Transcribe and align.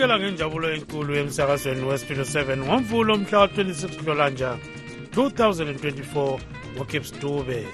sikwamukela 0.00 0.28
ngenjabulo 0.30 0.70
enkulu 0.74 1.14
emsakazweni 1.16 1.84
westino 1.84 2.22
7 2.22 2.56
ngomvulo 2.56 3.16
mhla 3.18 3.38
wa-26 3.38 4.02
dlolanja 4.04 4.56
2024 5.16 6.38
wokepstube 6.78 7.66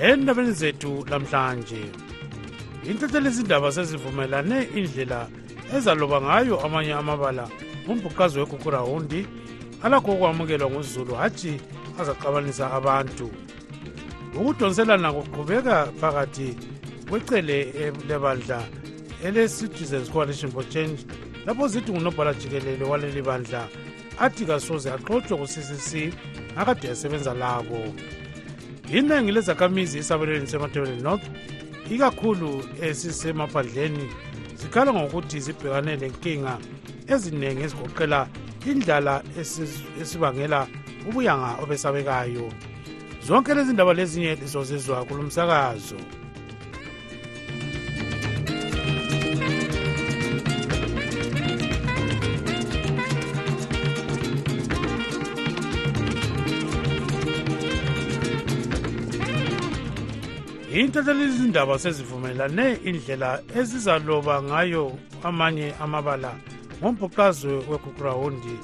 endabeni 0.00 0.52
zethu 0.52 1.06
lamhlanje 1.10 1.82
intethelizindaba 2.90 3.72
sezivumelane 3.72 4.68
indlela 4.76 5.28
ezaloba 5.76 6.20
ngayo 6.20 6.60
amanye 6.66 6.92
amabala 6.94 7.48
ngumbhuqazi 7.84 8.38
wegugurawundi 8.38 9.26
alakho 9.82 10.12
ukwamukelwa 10.12 10.70
nguzulu 10.70 11.14
hhaji 11.14 11.54
azaxabanisa 12.00 12.64
abantu 12.78 13.30
ukudonselana 14.38 15.12
kuqhubeka 15.12 15.76
phakathi 16.00 16.48
kwecele 17.08 17.56
lebandla 18.08 18.58
ele-citizens 19.26 20.10
coalition 20.12 20.50
for 20.52 20.68
change 20.68 21.06
lapho 21.46 21.68
zithi 21.68 21.92
ngunobhala 21.92 22.34
jikelele 22.34 22.84
waleli 22.84 23.22
bandla 23.22 23.68
athi 24.18 24.44
kasoze 24.44 24.90
axotshwe 24.92 25.36
ku-ccc 25.38 25.90
akade 26.60 26.88
yasebenza 26.88 27.34
labo 27.34 27.80
iningi 28.92 29.32
lezakamizi 29.32 29.98
esabelweni 29.98 30.46
semathebele 30.46 30.96
north 31.00 31.26
ikakhulu 31.90 32.50
esisemaphandleni 32.88 34.04
zikhala 34.60 34.90
ngokuthi 34.92 35.36
zibhekane 35.46 35.92
lenkinga 36.00 36.54
eziningi 37.12 37.62
ezigoqela 37.64 38.20
indlala 38.70 39.14
esibangela 40.00 40.60
ubuyanga 41.08 41.50
obesabekayo 41.62 42.46
zonke 43.26 43.54
lezi 43.54 43.72
ndaba 43.72 43.92
lezinye 43.94 44.34
lizozizwa 44.34 45.04
kulomsakazo 45.04 45.96
msakazo 45.96 46.19
intatheli 60.80 61.24
izindaba 61.24 61.78
sezivumelane 61.78 62.66
indlela 62.88 63.30
ezizaloba 63.60 64.34
ngayo 64.48 64.84
amanye 65.28 65.68
amabala 65.84 66.30
ngombhuqazwe 66.78 67.54
wegugurawundi 67.70 68.54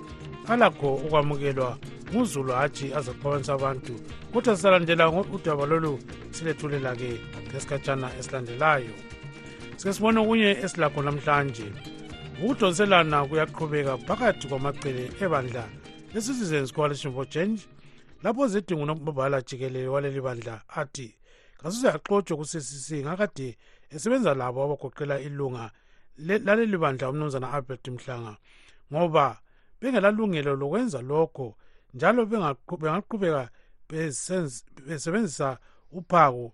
alakho 0.53 0.89
ukwamukelwa 1.07 1.71
nguzulu 2.11 2.51
hhaji 2.57 2.87
azaxhobanisa 2.99 3.53
abantu 3.59 3.95
kuthi 4.33 4.51
sisalandela 4.57 5.05
udaba 5.37 5.65
lolu 5.73 5.93
silethulela-ke 6.37 7.11
ngesikhatshana 7.49 8.09
esilandelayo 8.21 8.95
sike 9.79 9.93
sibone 9.95 10.19
okunye 10.25 10.51
esilakho 10.65 11.01
namhlanje 11.07 11.67
ukudoniselana 12.43 13.17
kuyaqhubeka 13.29 13.93
phakathi 14.07 14.45
kwamacele 14.51 15.03
ebandla 15.25 15.63
le-citizens 16.13 16.69
coalition 16.77 17.13
for 17.17 17.27
change 17.35 17.61
lapho 18.25 18.43
zidingu 18.53 18.85
nombabhala 18.89 19.39
jikelele 19.49 19.89
waleli 19.95 20.21
bandla 20.27 20.55
athi 20.81 21.09
ngasuze 21.61 21.87
yaxotshwa 21.89 22.37
ku-ccc 22.39 22.89
ngakade 23.07 23.49
esebenza 23.95 24.31
labo 24.41 24.59
abagoqela 24.65 25.17
ilunga 25.27 25.65
laleli 26.47 26.77
bandla 26.83 27.11
umnumzana 27.11 27.49
albert 27.57 27.85
mhlanga 27.95 28.35
ngoba 28.93 29.25
bengelalungelo 29.81 30.53
lokwenza 30.61 31.01
lokho 31.11 31.47
njalo 31.97 32.21
bengaqhubeka 32.31 33.43
besebenzisa 34.85 35.49
uphako 35.99 36.45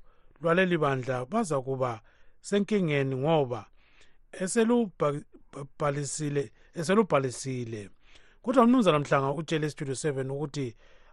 lwaleli 0.41 0.77
bandla 0.85 1.17
baza 1.31 1.57
kuba 1.67 1.91
senkingeni 2.49 3.15
ngoba 3.23 3.61
eselubhalisile 4.43 6.43
eselubhalisile 6.81 7.81
kodwa 8.43 8.65
umnumzana 8.65 8.99
mhlanga 9.03 9.29
utshele 9.39 9.67
istudio 9.67 9.95
7 9.95 10.31
ukuthi 10.35 10.67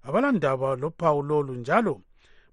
abalandaba 0.08 0.68
lophawu 0.81 1.19
lolu 1.30 1.53
njalo 1.63 1.94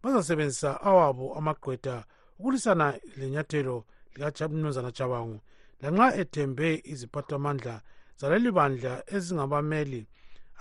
bazasebenzisa 0.02 0.70
awabo 0.90 1.26
amagqweda 1.38 1.96
ukulwisana 2.38 2.86
lenyathelo 3.18 3.76
likamnumzana 4.20 4.90
cabangu 4.96 5.38
lanxa 5.80 6.06
ethembe 6.22 6.68
iziphathamandla 6.92 7.74
zaleli 8.20 8.50
bandla 8.58 8.92
ezingabameli 9.14 10.00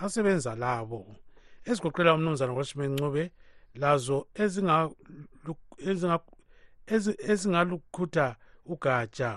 asebenza 0.04 0.52
labo 0.64 1.00
ezigoqela 1.70 2.10
umnumzana 2.18 2.54
washimen 2.58 2.92
ncube 2.96 3.24
lazo 3.82 4.18
ezingalukhutha 7.32 8.28
ugatsha 8.74 9.30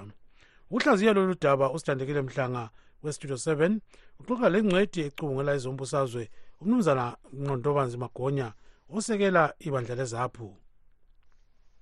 ukuhlaziya 0.72 1.12
lolu 1.16 1.34
daba 1.42 1.66
usithandekile 1.76 2.20
mhlanga 2.28 2.62
westudio 3.04 3.36
7 3.36 3.80
uxoxa 4.20 4.48
lengcwedi 4.52 4.98
ecubungela 5.06 5.50
ezombusazwe 5.58 6.22
umnumzana 6.60 7.04
ngqondobanzi 7.40 7.96
magonya 8.04 8.48
osekela 8.96 9.52
ibandla 9.60 9.94
lezaphu 9.94 10.50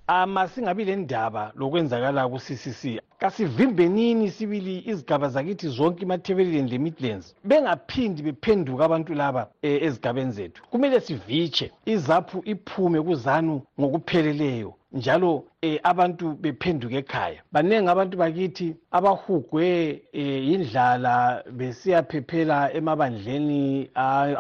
ama 0.08 0.48
singabi 0.48 0.84
le 0.86 0.96
ndaba 0.96 1.42
lokwenzakala 1.60 2.22
ku-ccc 2.32 2.82
kasivimbenini 3.20 4.26
sibili 4.36 4.74
izigaba 4.90 5.26
zakithi 5.34 5.66
zonke 5.76 6.00
imathebeleni 6.06 6.68
le-midlands 6.72 7.26
bengaphindi 7.48 8.20
bephenduka 8.26 8.82
abantu 8.88 9.12
laba 9.20 9.42
eh, 9.68 9.78
ezigabeni 9.86 10.30
zethu 10.36 10.60
kumele 10.70 10.98
sivitshe 11.06 11.66
izaphu 11.94 12.38
iphume 12.52 12.98
kuzanu 13.06 13.54
ngokupheleleyo 13.80 14.70
njalo 14.96 15.34
um 15.38 15.42
e, 15.62 15.78
abantu 15.90 16.26
bephenduka 16.42 16.96
ekhaya 17.02 17.38
baningi 17.52 17.88
abantu 17.92 18.14
bakithi 18.22 18.66
abahugwe 18.98 19.68
um 20.14 20.20
e, 20.22 20.24
yindlala 20.48 21.16
besiyaphephela 21.58 22.58
emabandleni 22.78 23.62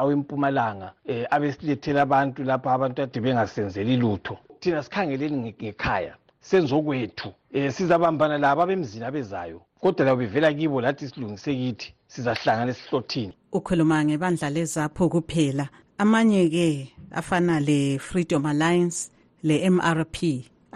awempumalanga 0.00 0.88
um 1.08 1.14
e, 1.14 1.26
abesilethela 1.34 2.00
abantu 2.06 2.38
lapho 2.48 2.68
abantu 2.76 2.98
ade 3.04 3.18
bengasenzeli 3.24 3.94
lutho 4.02 4.34
thina 4.60 4.80
sikhangeleni 4.86 5.38
ngekhaya 5.60 6.14
senzokwethu 6.48 7.28
um 7.28 7.34
e, 7.58 7.70
sizabambana 7.76 8.38
labo 8.38 8.60
abemzini 8.62 9.04
abezayo 9.04 9.60
kodwa 9.80 10.04
labo 10.06 10.18
bevela 10.24 10.50
kibo 10.58 10.80
lathi 10.80 11.04
silungise 11.08 11.52
kithi 11.54 11.88
sizahlangana 12.12 12.70
esihlothini 12.72 13.32
ukhuluma 13.52 13.96
ngebandla 14.04 14.48
lezapho 14.56 15.02
kuphela 15.12 15.68
amanye-ke 15.98 16.68
afana 17.20 17.60
le-freedom 17.60 18.46
alliance 18.46 19.10
le-mrp 19.48 20.16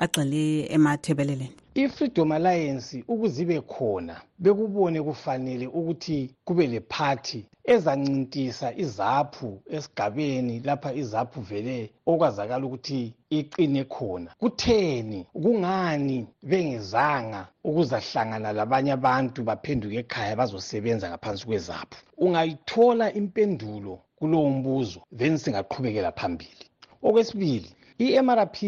agxile 0.05 0.43
emathebeleleni 0.77 1.57
i-freedom 1.83 2.31
alliance 2.37 2.93
ukuze 3.13 3.37
ibe 3.45 3.59
khona 3.73 4.15
bekubone 4.43 4.99
kufanele 5.09 5.67
ukuthi 5.79 6.19
kube 6.47 6.65
lephathi 6.75 7.41
ezancintisa 7.73 8.67
izaphu 8.85 9.51
esigabeni 9.77 10.55
lapha 10.69 10.91
izaphu 11.03 11.39
vele 11.51 11.79
okwazakala 12.11 12.65
ukuthi 12.69 13.01
iqine 13.39 13.83
khona 13.95 14.31
kutheni 14.43 15.21
kungani 15.43 16.19
bengezanga 16.51 17.41
ukuzahlangana 17.69 18.49
labanye 18.59 18.91
abantu 18.99 19.39
baphenduke 19.49 19.97
ekhaya 20.03 20.37
bazosebenza 20.41 21.07
ngaphansi 21.11 21.43
kwezaphu 21.49 21.99
ungayithola 22.25 23.07
impendulo 23.21 23.93
kulowo 24.19 24.51
mbuzo 24.59 25.01
then 25.19 25.35
singaqhubekela 25.43 26.11
phambili 26.19 26.65
okwesibili 27.09 27.71
i-mrp 28.07 28.59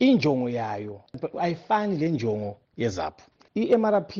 injongo 0.00 0.48
yayo 0.58 0.96
ayifani 1.44 1.96
le 1.98 2.08
njongo 2.16 2.50
yezaphu 2.82 3.24
i-mrp 3.54 4.12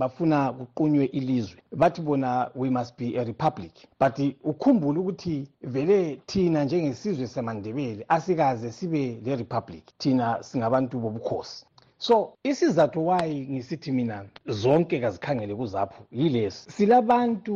bafuna 0.00 0.38
kuqunywe 0.58 1.04
ilizwe 1.18 1.58
bathi 1.80 2.00
bona 2.02 2.30
we 2.60 2.68
must 2.70 2.96
be 2.98 3.06
a 3.20 3.24
republic 3.32 3.72
but 4.00 4.14
ukhumbule 4.50 4.98
ukuthi 5.02 5.36
vele 5.62 5.98
thina 6.26 6.60
njengesizwe 6.64 7.26
semandebele 7.26 8.04
asikaze 8.08 8.68
sibe 8.76 9.20
le 9.24 9.32
republic 9.42 9.84
thina 10.00 10.26
singabantu 10.42 10.94
bobukhosi 11.02 11.62
so 12.06 12.22
isizathu 12.50 13.00
why 13.08 13.26
ngisithi 13.54 13.90
mina 13.98 14.16
zonke 14.62 14.96
kazikhangele 15.04 15.54
kuzaphu 15.60 16.00
yilesi 16.20 16.60
silabantu 16.76 17.54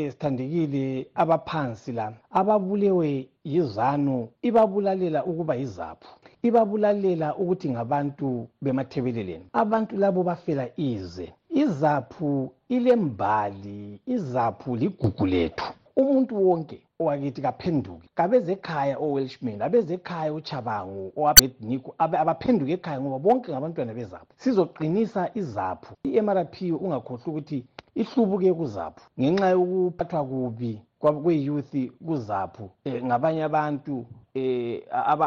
esithandekile 0.00 0.82
eh, 0.98 1.06
abaphansi 1.22 1.90
la 1.98 2.06
ababulewe 2.40 3.10
yizanu 3.52 4.16
ibabulalela 4.48 5.20
ukuba 5.30 5.54
yizaphu 5.62 6.10
ibabulalela 6.48 7.28
ukuthi 7.40 7.66
ngabantu 7.74 8.30
bemathebeleleni 8.64 9.46
abantu 9.62 9.92
labo 10.02 10.20
bafela 10.30 10.64
ize 10.90 11.26
izaphu 11.62 12.32
ilembali 12.76 13.80
izaphu 14.16 14.70
ligugu 14.80 15.24
lethu 15.34 15.68
umuntu 16.02 16.32
wonke 16.46 16.76
owakithi 17.02 17.40
kaphenduke 17.46 18.04
kabezekhaya 18.18 18.94
owelshman 19.04 19.58
abezekhaya 19.66 20.30
uchabangu 20.40 21.02
owabedniku 21.18 21.88
abaphenduke 22.22 22.70
ekhaya 22.76 22.98
ngoba 23.00 23.18
bonke 23.26 23.46
ngabantwana 23.50 23.92
bezaphu 23.98 24.32
sizoqinisa 24.42 25.22
izaphu 25.40 25.90
i-mrp 26.08 26.54
ungakhohlwa 26.86 27.28
ukuthi 27.36 27.58
ihlubuke 27.98 28.52
kuzaphu 28.54 29.02
ngenxa 29.20 29.46
yokuphathwa 29.56 30.22
kubi 30.30 30.72
kwe-youth 31.02 31.74
kuzaphu 32.06 32.64
um 32.86 33.06
ngabanye 33.08 33.42
abantu 33.50 33.94
um 34.36 34.76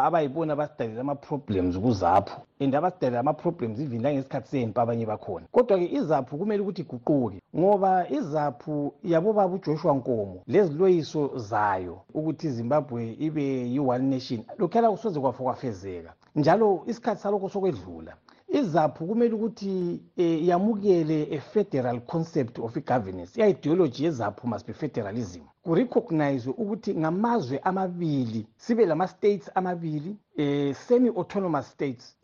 abayibona 0.08 0.52
abasidalela 0.56 1.02
ama-problems 1.04 1.74
kuzaphu 1.84 2.38
and 2.64 2.72
abasidalela 2.76 3.20
ama-problems 3.26 3.76
iveni 3.84 4.04
langesikhathi 4.04 4.48
senu 4.50 4.72
pabanye 4.74 5.04
bakhona 5.06 5.46
kodwa-ke 5.52 5.84
izaphu 6.00 6.34
kumele 6.40 6.64
ukuthi 6.64 6.82
iguquke 6.88 7.40
ngoba 7.54 7.92
izaphu 8.10 8.74
yabobaba 9.04 9.54
ujoshua 9.60 9.92
nkomo 10.00 10.40
leziloyiso 10.48 11.22
zayo 11.52 11.98
ukuthi 12.16 12.46
izimbabwe 12.48 13.04
ibe 13.20 13.46
yi-one 13.74 14.06
nation 14.16 14.42
lokhuyalakho 14.60 14.98
soze 15.04 15.20
kwafo 15.20 15.44
kwafezeka 15.44 16.12
njalo 16.40 16.84
isikhathi 16.88 17.20
salokho 17.22 17.50
sokwedlula 17.52 18.14
izaphu 18.52 19.08
kumele 19.08 19.34
ukuthi 19.36 20.00
eh, 20.18 20.48
yamukele 20.48 21.28
a-federal 21.32 22.02
concept 22.06 22.60
of 22.60 22.76
i-governance 22.78 23.40
iya-ideology 23.40 24.04
yezaphu 24.04 24.48
must 24.48 24.68
be 24.68 24.74
federalism 24.74 25.42
kurecognize 25.64 26.50
ukuthi 26.50 26.96
ngamazwe 26.96 27.58
amabili 27.60 28.48
sibe 28.58 28.86
lama-states 28.86 29.52
amabili 29.56 30.16
eh 30.38 30.76
semi-autonomous 30.76 31.68
states 31.72 32.18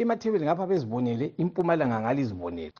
imathebeli 0.00 0.44
ngapha 0.44 0.66
bezibonele 0.66 1.34
impumalanga 1.38 2.00
ngalizibonele 2.00 2.72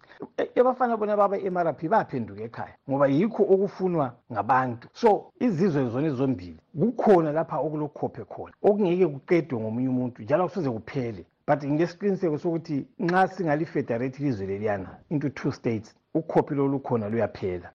abafana 0.60 0.94
e, 0.94 0.96
bona 0.96 1.16
baba 1.16 1.38
emaraphi 1.38 1.88
baphenduka 1.88 2.42
ekhaya 2.42 2.74
ngoba 2.90 3.06
yikho 3.08 3.42
okufunwa 3.42 4.14
ngabantu 4.32 4.88
so 4.92 5.28
izizwe 5.40 5.88
zona 5.88 6.06
ezombili 6.06 6.56
kukhona 6.78 7.32
lapha 7.32 7.58
okulokhophe 7.60 8.24
khona 8.24 8.52
okungeke 8.64 9.06
kuqedwe 9.06 9.60
ngomunye 9.60 9.88
umuntu 9.88 10.22
njalo 10.22 10.44
kusoze 10.48 10.70
kuphele 10.70 11.24
but 11.50 11.62
nginesiqiniseko 11.66 12.38
sokuthi 12.38 12.76
nxa 13.02 13.20
singalifederate 13.28 14.16
ilizwe 14.22 14.46
leliyana 14.46 14.92
into 15.10 15.28
two 15.38 15.50
states 15.52 15.94
ukhophi 16.14 16.54
lolukhona 16.54 17.06
luyaphela 17.10 17.68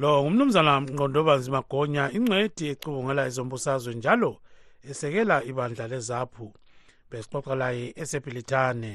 lo 0.00 0.10
ngumnumzana 0.22 0.74
ngqondobanzi 0.92 1.48
magonya 1.56 2.04
ingcwedi 2.16 2.62
ecubungela 2.72 3.22
ezombusazwe 3.28 3.92
njalo 3.94 4.30
esekela 4.90 5.36
ibandla 5.50 5.84
lezaphu 5.92 6.46
besixoxa 7.10 7.54
laye 7.60 7.84
esebhilithane 8.02 8.92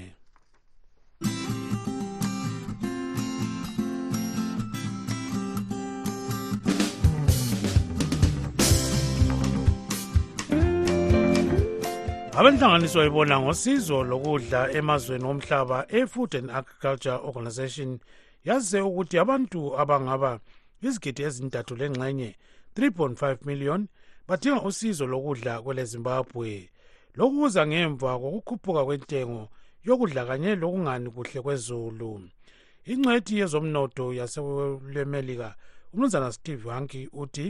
abenhlanganiso 12.40 13.00
ibona 13.08 13.36
ngosizo 13.42 13.98
lokudla 14.12 14.60
emazweni 14.78 15.26
omhlaba 15.32 15.78
e-food 15.98 16.36
and 16.36 16.52
agriculture 16.52 17.20
organization 17.28 18.00
yazise 18.46 18.80
ukuthi 18.88 19.16
abantu 19.24 19.60
abangaba 19.82 20.32
izigidi 20.84 21.22
ezintathu 21.28 21.74
lengxenye 21.80 22.30
3.5 22.76 23.38
million 23.50 23.82
badinga 24.28 24.62
usizo 24.62 25.08
lokudla 25.14 25.62
kwelezimbabwe 25.62 26.70
lokhu 27.20 27.38
kuza 27.42 27.62
ngemva 27.68 28.12
kokukhuphuka 28.20 28.82
kwentengo 28.88 29.44
yokudla 29.88 30.22
kanye 30.30 30.56
lokungani 30.56 31.10
kuhle 31.16 31.40
kwezulu 31.42 32.10
incwethi 32.92 33.34
yezomnotho 33.40 34.14
yaselwemelika 34.14 35.56
umnumzana 35.94 36.32
steve 36.32 36.70
hanki 36.72 37.10
uthi 37.12 37.46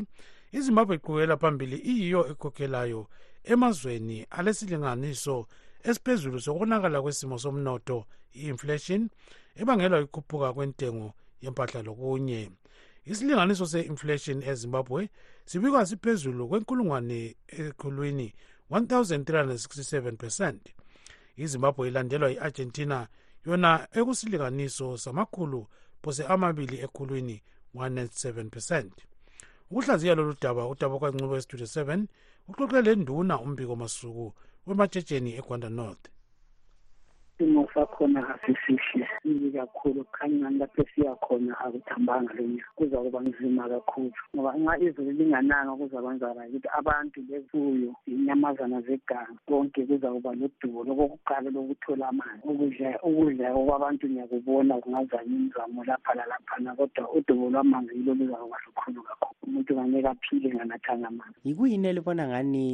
izimbabwe 0.58 0.96
iqhukela 0.98 1.38
phambili 1.38 1.78
iyiyo 1.92 2.22
ekhokhelayo 2.34 3.02
emazweni 3.52 4.26
alesilinganiso 4.30 5.48
esiphezulu 5.90 6.38
sokonakala 6.46 6.98
kwesimo 7.04 7.36
somnotho 7.44 7.98
i-inflation 8.40 9.04
ebangelwa 9.62 10.00
ukukhuphuka 10.08 10.50
kwentengo 10.56 11.08
yempahla 11.44 11.80
lokunye 11.88 12.40
isilinganiso 13.12 13.66
se-inflation 13.72 14.38
ezimbabwe 14.52 15.02
sibikwa 15.50 15.86
siphezulu 15.90 16.42
kwenkulungwane 16.50 17.20
ekhulwini 17.62 18.28
1367 18.72 20.12
percent 20.22 20.62
izimbabwe 21.44 21.88
ilandelwa 21.88 22.30
i-argentina 22.34 22.98
yona 23.46 23.72
ekusilinganiso 24.00 24.88
samakhulu 25.04 25.62
phose 26.02 26.22
amabili 26.34 26.76
ekhulwini 26.86 27.38
197 27.76 28.50
percent 28.54 28.94
ukuhlaziya 29.71 30.13
lolu 30.18 30.33
daba 30.44 30.63
udaba 30.74 30.95
kwancubo 31.00 31.33
westudio 31.36 31.66
7 31.75 32.00
uxoxe 32.50 32.80
le 32.86 32.92
nduna 33.01 33.36
umbiko 33.45 33.74
masuku 33.81 34.25
wematshetsheni 34.68 35.30
egwanda 35.39 35.69
north 35.77 36.04
isimo 37.40 37.68
sakhona 37.74 38.36
asisihle 38.42 39.08
ibi 39.26 39.52
kakhulu 39.56 40.04
kukhanya 40.04 40.50
lapho 40.60 40.84
siyakhona 40.96 41.56
akuthambanga 41.60 42.34
lo 42.36 42.44
nyaka 42.48 42.70
kuza 42.76 42.98
kuba 43.00 43.20
nzima 43.24 43.64
kakhulu 43.72 44.12
ngoba 44.36 44.52
nxa 44.60 44.74
izulu 44.84 45.10
lingananga 45.18 45.72
kuzakwenzakala 45.80 46.42
ukuthi 46.50 46.68
abantu 46.80 47.18
befuyo 47.30 47.92
inyamazana 48.12 48.78
zeganga 48.88 49.28
konke 49.48 49.82
kuzakuba 49.88 50.30
lodubo 50.36 50.80
lokokuqala 50.84 51.48
lokuthola 51.56 52.06
amanzi 52.12 52.44
ukudla 52.50 52.90
ukudla 53.08 53.48
okwabantu 53.56 54.04
ngiyakubona 54.12 54.74
kungazanye 54.84 55.34
imizamo 55.40 55.80
lapha 55.88 56.12
lalaphana 56.20 56.70
kodwa 56.76 57.06
udubo 57.18 57.46
lwamanzi 57.54 57.92
yilo 57.98 58.14
luzakuba 58.20 58.58
lukhulu 58.68 59.00
kakhulu 59.08 59.36
umuntu 59.48 59.72
ngangeke 59.76 60.08
aphile 60.12 60.48
nganathanga 60.56 61.08
amanzi 61.08 61.36
yikuyini 61.48 61.88
elibona 61.88 62.24
ngani 62.28 62.66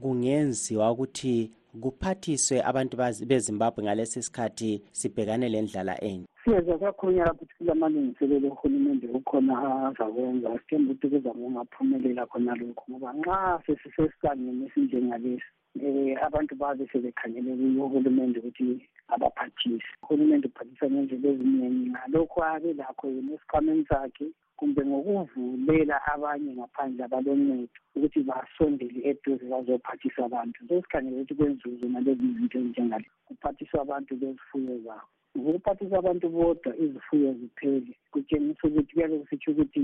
kungenziwa 0.00 0.88
ukuthi 0.92 1.50
kuphathiswe 1.82 2.56
abantu 2.70 2.94
bezimbabwe 3.30 3.80
ngalesi 3.84 4.18
sikhathi 4.26 4.70
sibhekane 4.98 5.46
le 5.52 5.58
ndlala 5.62 5.94
enye 6.10 6.26
siyeza 6.44 6.74
kakhulunyaka 6.82 7.34
futhi 7.38 7.54
kula 7.58 7.74
malungiselelo 7.82 8.46
ohulumende 8.52 9.06
ukhona 9.18 9.54
azakwenza 9.88 10.48
sithemba 10.60 10.90
ukuthi 10.92 11.08
kuzakungaphumelela 11.12 12.22
khona 12.30 12.52
lokhu 12.60 12.84
ngoba 12.92 13.10
nxa 13.18 13.38
sesisesisangeni 13.64 14.60
esinjengalesi 14.66 15.48
um 15.86 16.08
eh, 16.08 16.14
abantu 16.26 16.52
babe 16.60 16.82
sebekhangele 16.92 17.50
kuyo 17.60 17.82
uhulumende 17.86 18.38
ukuthi 18.40 18.66
abaphathise 19.14 19.88
uhulumende 20.02 20.44
uphathisa 20.48 20.84
ngendlela 20.92 21.28
eziningi 21.32 21.88
ngalokhu 21.92 22.38
abe 22.52 22.70
lakho 22.80 23.04
yena 23.14 23.30
esikhwameni 23.36 23.84
sakhe 23.90 24.26
kumbe 24.58 24.80
ngokuvulela 24.88 25.96
abanye 26.14 26.50
ngaphandle 26.58 27.02
abaloncedo 27.04 27.68
ukuthi 27.96 28.20
basondele 28.28 29.00
eduze 29.10 29.44
bazophathisa 29.52 30.20
abantu. 30.28 30.58
Sesikhangelele 30.68 31.20
ukuthi 31.20 31.36
kwenziwe 31.38 31.74
zona 31.80 31.98
lezi 32.06 32.26
zinto 32.36 32.56
ezinjengale, 32.60 33.06
kuphathiswe 33.26 33.76
abantu 33.84 34.10
bezifuyo 34.20 34.74
zabo. 34.86 35.08
ngokuphathisa 35.38 35.98
abantu 35.98 36.28
bodwa 36.28 36.76
izifuyo 36.76 37.32
ziphele 37.38 37.92
kutshengisa 38.12 38.68
ukuthi 38.68 38.92
kuyabe 38.96 39.16
kusitsho 39.20 39.50
ukuthi 39.52 39.82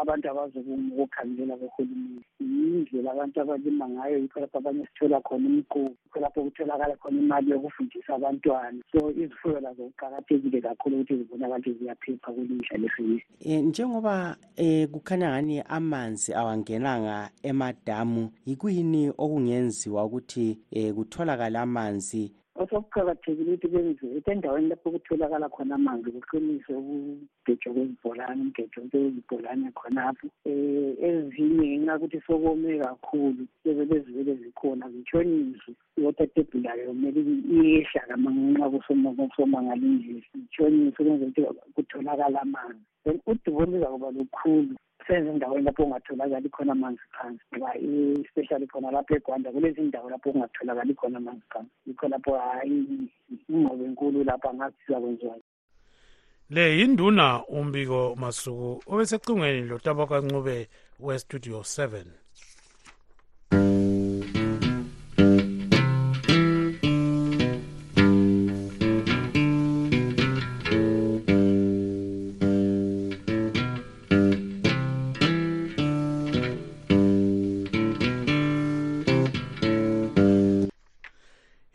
abantu 0.00 0.26
abazokukhangelela 0.30 1.56
kohulumeni 1.56 2.20
yindlela 2.40 3.10
abantu 3.12 3.36
abalima 3.44 3.84
ngayo 3.92 4.16
yikho 4.24 4.38
lapho 4.40 4.56
abanye 4.58 4.84
sithola 4.88 5.18
khona 5.20 5.46
umquko 5.50 5.78
yikho 5.92 6.18
lapho 6.24 6.40
kutholakala 6.48 6.94
khona 6.96 7.18
imali 7.20 7.48
yokufundisa 7.52 8.10
abantwana 8.16 8.80
so 8.92 9.00
izifuyo 9.12 9.60
lazo 9.60 9.82
kuqakathekile 9.92 10.58
kakhulu 10.64 10.94
ukuthi 10.96 11.14
zibonakale 11.20 11.68
ziyaphepha 11.76 12.28
kulindla 12.32 12.74
lesinye 12.80 13.20
eh, 13.44 13.60
um 13.60 13.68
njengoba 13.68 14.36
um 14.58 14.86
kukhanya 14.88 15.28
ngani 15.30 15.60
amanzi 15.60 16.34
awangenanga 16.34 17.30
emadamu 17.42 18.30
yikuyini 18.46 19.10
okungenziwa 19.18 20.00
ukuthi 20.04 20.48
um 20.72 20.92
kutholakale 20.96 21.58
amanzi 21.58 22.32
osokuqakathekile 22.62 23.52
ukuthi 23.54 23.68
kwenziwe 23.72 24.20
kendaweni 24.24 24.68
lapho 24.70 24.88
kutholakala 24.94 25.46
khona 25.54 25.76
manzi 25.84 26.08
kuqiniswe 26.14 26.72
ukugejwa 26.82 27.70
kwezibholane 27.74 28.40
umgejwa 28.46 28.80
kwezibholane 28.90 29.66
khonapho 29.78 30.26
um 30.48 30.88
ezinye 31.06 31.66
ngenxa 31.66 31.92
yokuthi 31.94 32.18
sokome 32.26 32.70
kakhulu 32.84 33.42
beze 33.64 33.82
bezivele 33.90 34.32
zikhona 34.42 34.84
zitshoniswe 34.94 35.70
i-water 35.98 36.28
table 36.34 36.68
ayo 36.70 36.86
kumele 36.94 37.20
iyehla 37.56 38.02
kamanxa 38.10 38.66
kusomangalindlela 38.72 40.30
zitshoniswe 40.34 41.00
kwenzela 41.06 41.50
ukuthi 41.50 41.72
kutholakala 41.76 42.40
manzi 42.52 42.82
then 43.04 43.16
udubo 43.30 43.64
luzakuba 43.66 44.08
lukhulu 44.16 44.74
sezindaweni 45.06 45.64
lapho 45.64 45.82
kungatholakali 45.84 46.48
khona 46.48 46.72
amanzi 46.72 47.00
phansi 47.18 47.44
ngoba 47.56 47.72
especially 48.24 48.66
khona 48.66 48.90
lapho 48.90 49.16
egwanda 49.16 49.52
kulezi 49.52 49.80
ndawo 49.80 50.10
lapho 50.10 50.32
kungatholakali 50.32 50.94
khona 50.94 51.18
amanzi 51.18 51.42
phansi 51.50 51.70
yikho 51.86 52.08
lapho 52.08 52.36
hhayi 52.38 52.86
ingqobo 53.50 53.84
enkulu 53.84 54.24
lapho 54.24 54.48
angazi 54.48 54.76
sizakwenziwa 54.86 55.36
le 56.50 56.78
yinduna 56.78 57.46
umbiko 57.46 58.14
masuku 58.20 58.82
obesecingweni 58.86 59.62
lotabakancube 59.68 60.68
westudio 61.00 61.58
7 61.60 62.04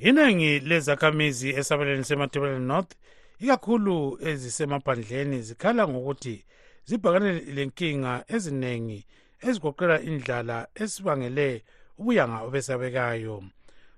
iningi 0.10 0.60
lezakhamizi 0.60 1.50
esabelweni 1.50 2.04
sematebeleni 2.04 2.66
north 2.66 2.92
ikakhulu 3.40 4.18
ezisemaphandleni 4.32 5.38
zikhala 5.48 5.84
ngokuthi 5.92 6.36
zibhakane 6.88 7.32
lenkinga 7.56 8.14
eziningi 8.36 9.00
ezigoqela 9.48 9.96
indlala 10.10 10.58
esibangele 10.84 11.50
ubuyanga 12.00 12.38
obesabekayo 12.48 13.38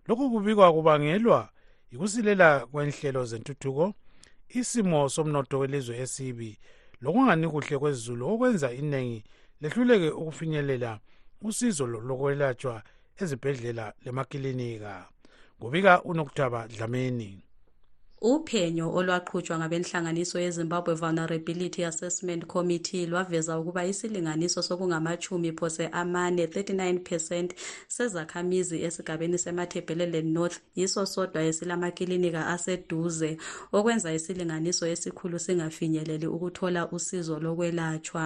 lokhu 0.08 0.26
kubikwa 0.34 0.68
kubangelwa 0.76 1.40
yikusilela 1.92 2.50
kwenhlelo 2.72 3.22
zentuthuko 3.32 3.86
isimo 4.60 5.00
somnotho 5.16 5.56
welizwe 5.62 5.96
esibi 6.04 6.52
lokungani 7.04 7.46
kuhle 7.54 7.76
kwezulu 7.82 8.24
okwenza 8.34 8.68
iningi 8.82 9.20
lehluleke 9.62 10.08
ukufinyelela 10.20 10.92
usizo 11.48 11.84
lokwelatshwa 12.12 12.76
ezibhedlela 13.22 13.86
lemakilinika 14.06 14.94
kubika 15.62 16.04
unokuthaba 16.04 16.68
dlameni 16.68 17.38
uphenyo 18.22 18.94
olwaqhutshwa 18.98 19.58
ngabenhlanganiso 19.60 20.40
yezimbabwe 20.40 20.94
vulnerability 20.94 21.84
assessment 21.86 22.46
committee 22.46 23.06
lwaveza 23.08 23.60
ukuba 23.60 23.86
isilinganiso 23.86 24.62
sokungama-humi 24.62 25.52
phose 25.52 25.88
amane 25.88 26.46
39 26.46 27.00
percent 27.00 27.50
sezakhamizi 27.88 28.84
esigabeni 28.84 29.38
semathebheleland 29.38 30.30
north 30.34 30.58
yiso 30.76 31.06
sodwa 31.06 31.44
esilamakilinika 31.44 32.48
aseduze 32.48 33.38
okwenza 33.74 34.14
isilinganiso 34.14 34.88
esikhulu 34.88 35.40
singafinyeleli 35.40 36.28
ukuthola 36.28 36.92
usizo 36.92 37.40
lokwelatshwa 37.40 38.24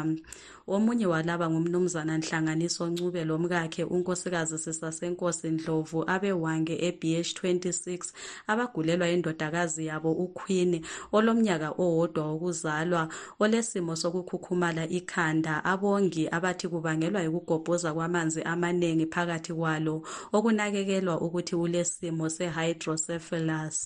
omunye 0.67 1.05
walaba 1.05 1.45
ngumnumzana 1.49 2.17
nhlanganiso 2.17 2.87
ncube 2.89 3.21
lomkakhe 3.29 3.83
unkosikazi 3.93 4.57
sisasenkosi 4.57 5.47
ndlovu 5.55 5.99
abewange 6.13 6.73
ebh 6.87 7.03
26 7.03 8.13
abagulelwa 8.51 9.07
indodakazi 9.15 9.81
yabo 9.89 10.11
uqueen 10.25 10.73
olomnyaka 11.17 11.69
owodwa 11.83 12.23
wokuzalwa 12.31 13.03
olesimo 13.43 13.93
sokukhukhumala 14.01 14.83
ikhanda 14.97 15.53
abongi 15.73 16.23
abathi 16.35 16.65
kubangelwa 16.73 17.21
yikugobhoza 17.25 17.93
kwamanzi 17.93 18.41
amaningi 18.51 19.05
phakathi 19.13 19.53
kwalo 19.53 19.95
okunakekelwa 20.35 21.15
ukuthi 21.25 21.55
ulesimo 21.55 22.25
sehydrocephalus 22.35 23.79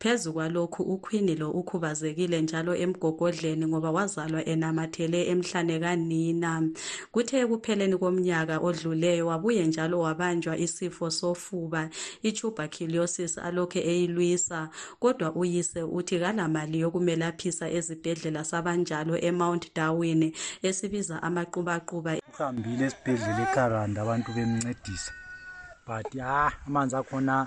phezu 0.00 0.28
kwalokhu 0.34 0.82
uqueen 0.94 1.28
lo 1.38 1.48
ukhubazekile 1.60 2.36
njalo 2.42 2.74
emgogodleni 2.74 3.64
ngoba 3.70 3.90
wazalwa 3.96 4.40
enamathele 4.52 5.20
emhlanekani 5.32 5.98
kukanina 6.00 6.68
kuthe 7.12 7.46
kupheleni 7.46 7.96
komnyaka 7.98 8.58
odluleyo 8.60 9.26
wabuye 9.26 9.66
njalo 9.66 10.00
wabanjwa 10.00 10.56
isifo 10.56 11.10
sofuba 11.10 11.90
i-tuberculosis 12.22 13.38
alokhe 13.38 13.80
eyilwisa 13.80 14.68
kodwa 15.00 15.32
uyise 15.32 15.82
uthi 15.82 16.18
kalamali 16.18 16.80
yokumelaphisa 16.82 17.66
ezibhedlela 17.70 18.44
sabanjalo 18.44 19.14
emount 19.18 19.74
darwin 19.74 20.32
esibiza 20.62 21.22
amaqubaquba 21.22 22.16
uhambile 22.32 22.86
esibhedlela 22.90 23.44
ekharanda 23.52 23.98
abantu 24.02 24.30
bemncedisa 24.34 25.12
but 25.86 26.08
ah 26.22 26.52
amanzi 26.66 26.96
akhona 26.96 27.46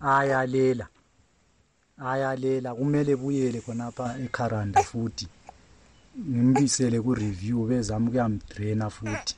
ayalela 0.00 0.86
ayalela 1.98 2.70
kumele 2.76 3.12
buyele 3.16 3.58
khonapha 3.64 4.18
ekharanda 4.24 4.82
futhi 4.82 5.28
ngimbisele 6.18 6.98
ku-review 7.02 7.66
bezama 7.68 8.06
ukuyamdraina 8.08 8.86
futhi 8.96 9.34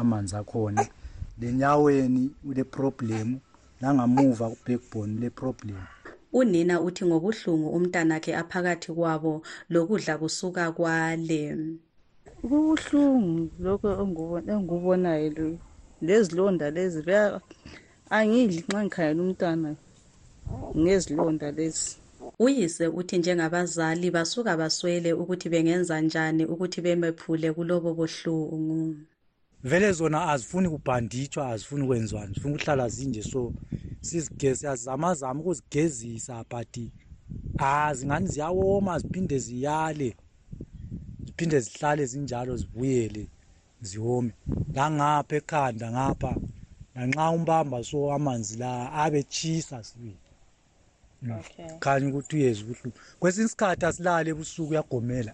amanzi 0.00 0.34
akhona 0.40 0.82
lenyaweni 1.40 2.24
ule 2.48 2.62
problem 2.74 3.28
nangamuva 3.80 4.46
ku-backbone 4.54 5.12
le 5.22 5.28
problem 5.38 5.82
unina 6.38 6.74
uthi 6.86 7.02
ngobuhlungu 7.08 7.68
umntanakhe 7.76 8.32
aphakathi 8.40 8.90
kwabo 8.98 9.32
lokudla 9.72 10.14
kusuka 10.22 10.62
kwale 10.76 11.42
kubuhlungu 12.40 13.46
lokho 13.64 13.88
engikubonayo 14.52 15.28
lo 15.40 15.48
lezilonda 16.06 16.66
lezi 16.76 17.00
angidli 18.16 18.60
nxa 18.62 18.78
ngikhangela 18.82 19.20
umntana 19.24 19.70
ngezilonda 20.80 21.48
lezi 21.58 21.90
uyise 22.38 22.86
uthi 22.86 23.18
njengabazali 23.18 24.10
basuka 24.10 24.56
baswele 24.56 25.12
ukuthi 25.12 25.48
bengenza 25.48 26.00
njani 26.00 26.44
ukuthi 26.44 26.80
bemephule 26.80 27.52
kulobo 27.52 27.94
bohlungu 27.94 28.96
vele 29.64 29.92
zona 29.92 30.28
azifuni 30.32 30.68
kubhanditshwa 30.68 31.48
azifuni 31.48 31.84
ukwenziwani 31.84 32.34
zifuni 32.34 32.54
ukuhlala 32.54 32.88
zinje 32.88 33.22
so 33.22 33.52
sizigezi 34.00 34.66
azizamazama 34.66 35.40
ukuzigezisa 35.40 36.44
but 36.50 36.76
azingani 37.58 38.26
ah, 38.28 38.32
ziyawoma 38.32 38.98
ziphinde 38.98 39.38
ziyale 39.38 40.16
ziphinde 41.26 41.60
zihlale 41.60 42.06
zinjalo 42.06 42.56
zibuyele 42.56 43.26
ziwome 43.80 44.32
nangapha 44.74 45.36
ekhanda 45.36 45.86
ngapha 45.92 46.32
nanxa 46.94 47.30
umbamba 47.30 47.84
so 47.84 48.12
amanzi 48.12 48.56
la 48.58 48.92
abe 48.92 49.22
tshisa 49.22 49.84
sibili 49.84 50.18
khanye 51.82 52.06
ukuthi 52.10 52.32
uyezwa 52.40 52.62
ubuhlungu 52.66 52.96
kwesinye 53.20 53.46
isikhathi 53.48 53.84
asilale 53.88 54.28
ebusuku 54.32 54.70
uyagomela 54.72 55.32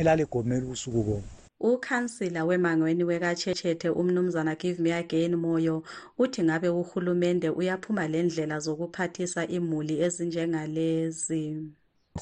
elale 0.00 0.22
egomela 0.26 0.62
ubusuku 0.66 0.98
koma 1.06 1.26
ukhansila 1.70 2.40
wemangweni 2.48 3.02
wekatshetshethe 3.10 3.88
umnumzana 4.00 4.52
give 4.62 4.78
me 4.84 4.90
again 5.02 5.32
moyo 5.44 5.76
uthi 6.22 6.40
ngabe 6.46 6.68
uhulumende 6.80 7.48
uyaphuma 7.60 8.02
lendlela 8.12 8.56
zokuphathisa 8.64 9.40
imuli 9.56 9.94
ezinjengalezi 10.06 11.42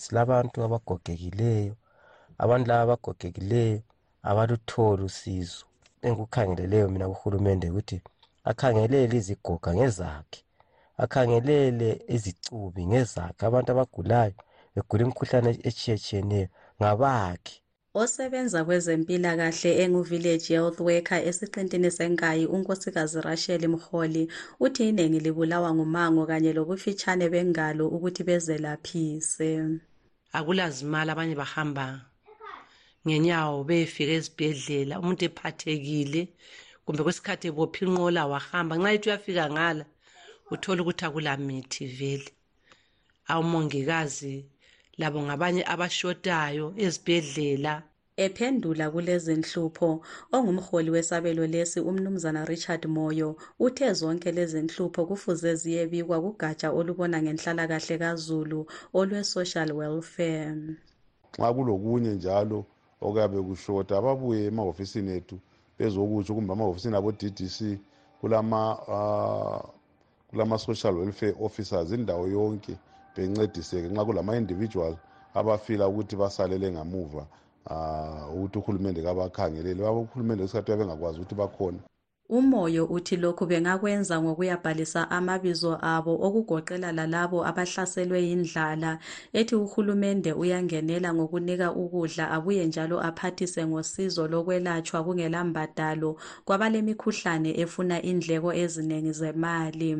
silabantu 0.02 0.56
abagogekileyo 0.66 1.74
abantu 2.42 2.64
laba 2.70 2.82
abagogekileyo 2.84 3.78
abalutholi 4.30 5.02
usizo 5.10 5.62
engikukhangeleleyo 6.06 6.86
mina 6.92 7.06
kuhulumende 7.12 7.66
ukuthi 7.70 7.96
akhangelele 8.50 9.16
izigoga 9.20 9.70
ngezakhe 9.78 10.40
akhangelele 11.04 11.88
izicubi 12.14 12.82
ngezakhe 12.90 13.42
abantu 13.48 13.68
abagulayo 13.74 14.34
begula 14.74 15.02
imikhuhlane 15.04 15.50
etshiyetshiyeneyo 15.68 16.48
ngabakhe 16.80 17.54
osebenza 18.02 18.58
kwezempilakahle 18.66 19.70
engu-village 19.82 20.48
health 20.56 20.80
worker 20.88 21.20
esiqintini 21.30 21.88
senkayi 21.96 22.44
unkosikazi 22.54 23.18
rachel 23.26 23.62
mholi 23.74 24.22
uthi 24.64 24.82
iningi 24.90 25.18
libulawa 25.26 25.68
ngumango 25.76 26.22
kanye 26.30 26.50
lobufitshane 26.56 27.26
bengalo 27.32 27.84
ukuthi 27.96 28.22
bezelaphise 28.28 29.50
akulazimali 30.38 31.08
abanye 31.14 31.34
bahamba 31.42 31.86
ngenyawo 33.06 33.56
beyefika 33.68 34.12
ezibhedlela 34.18 34.94
umuntu 35.02 35.22
ephathekile 35.28 36.20
kumbe 36.84 37.00
kwesikhathi 37.04 37.44
ebopha 37.50 37.80
inqola 37.86 38.22
wahamba 38.32 38.72
nxa 38.78 38.90
ethi 38.94 39.06
uyafika 39.10 39.46
ngala 39.54 39.84
uthola 40.54 40.82
ukuthi 40.82 41.04
akulamithi 41.04 41.84
vele 41.98 42.30
omongikazi 43.40 44.34
labo 45.00 45.18
ngabanye 45.26 45.62
abashotayo 45.72 46.66
ezibhedlela 46.84 47.74
ephendula 48.24 48.84
kulezi 48.94 49.32
nhlupho 49.40 49.90
ongumholi 50.36 50.90
wesabelo 50.94 51.42
lesi 51.54 51.78
umnumzana 51.88 52.40
richard 52.50 52.82
moyo 52.96 53.30
uthe 53.66 53.86
zonke 53.98 54.28
lezi 54.36 54.58
nhlupho 54.66 55.00
kufuze 55.08 55.50
ziyebikwa 55.60 56.16
kugatsha 56.24 56.68
olubona 56.78 57.16
ngenhlalakahle 57.22 57.96
kazulu 58.02 58.60
olwe-social 58.98 59.70
welfare 59.78 60.52
nxa 61.36 61.48
kulokunye 61.56 62.10
njalo 62.18 62.58
okuyabe 63.06 63.38
kushota 63.46 63.92
ababuye 64.00 64.40
emahhofisini 64.50 65.10
ethu 65.18 65.36
bezokutsho 65.76 66.32
kumbe 66.36 66.50
emahhofisini 66.56 66.94
abo-d 66.98 67.20
d 67.36 67.38
c 67.56 67.58
kulama 68.20 68.58
uh, 68.92 69.68
kulama-social 70.30 70.96
welfare 70.96 71.34
officers 71.46 71.88
indawo 71.98 72.24
yonke 72.36 72.74
bencediseke 73.14 73.86
nxa 73.92 74.02
kulama-individual 74.08 74.94
abafila 75.38 75.84
ukuthi 75.90 76.14
basalele 76.22 76.66
ngamuva 76.74 77.22
um 77.26 77.28
ah, 77.74 78.22
ukuthi 78.34 78.56
uhulumende 78.60 79.00
kabakhangeleli 79.06 79.80
baba 79.84 80.00
uhulumende 80.04 80.40
kwesikhathi 80.42 80.68
uyabengakwazi 80.70 81.16
ukuthi 81.18 81.36
bakhona 81.40 81.80
umoyo 82.30 82.84
uthi 82.86 83.16
lokhu 83.16 83.46
bengakwenza 83.46 84.20
ngokuyabhalisa 84.22 85.10
amabizo 85.10 85.78
abo 85.80 86.12
okugoqela 86.26 86.92
lalabo 86.92 87.40
abahlaselwe 87.48 88.18
yindlala 88.28 88.98
ethi 89.32 89.54
uhulumende 89.56 90.32
uyangenela 90.36 91.08
ngokunika 91.16 91.72
ukudla 91.72 92.30
abuye 92.36 92.64
njalo 92.68 93.00
aphathise 93.00 93.64
ngosizo 93.66 94.28
lokwelatshwa 94.28 95.04
kungelambadalo 95.04 96.10
kwabalemikhuhlane 96.44 97.50
efuna 97.62 97.96
indleko 98.02 98.50
eziningi 98.62 99.12
zemali 99.18 99.90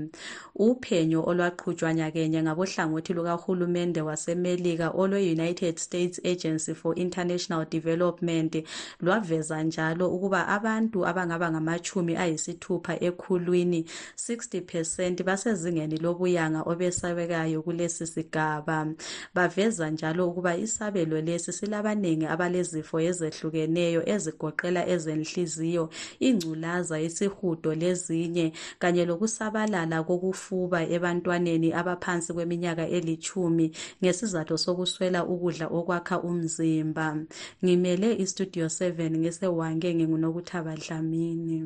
uphenyo 0.68 1.20
olwaqhutshwa 1.30 1.90
nyakenye 1.98 2.38
ngabohlangothi 2.44 3.12
lukahulumende 3.16 4.00
wasemelika 4.08 4.86
olwe-united 5.00 5.74
states 5.78 6.20
agency 6.32 6.72
for 6.74 6.92
international 6.98 7.64
development 7.64 8.52
lwaveza 9.00 9.62
njalo 9.62 10.04
ukuba 10.16 10.40
abantu 10.56 10.98
abangaba 11.10 11.50
ngamahumi 11.52 12.17
ayisithupha 12.22 12.94
ekhulwini 13.08 13.80
60 14.16 14.60
percent 14.70 15.16
basezingeni 15.28 15.96
lobuyanga 16.04 16.60
obesabekayo 16.72 17.58
kulesi 17.66 18.04
sigaba 18.14 18.78
baveza 19.36 19.86
njalo 19.94 20.22
ukuba 20.30 20.52
isabelo 20.66 21.16
lesi 21.28 21.50
silabaningi 21.58 22.26
abalezifo 22.34 22.96
ezehlukeneyo 23.08 24.00
ezigoqela 24.14 24.82
ezenhliziyo 24.94 25.84
ingculaza 26.28 26.96
isihudo 27.08 27.70
lezinye 27.82 28.46
kanye 28.82 29.02
lokusabalala 29.10 29.96
kokufuba 30.08 30.78
ebantwaneni 30.96 31.68
abaphansi 31.80 32.30
kweminyaka 32.36 32.84
elithumi 32.96 33.66
ngesizathu 34.00 34.54
sokuswela 34.64 35.20
ukudla 35.32 35.66
okwakha 35.78 36.16
umzimba 36.28 37.06
ngimele 37.62 38.08
istudio 38.24 38.66
7 38.78 39.20
ngesewange 39.20 39.88
ngingunokuthaba 39.96 40.72
dlamini 40.82 41.58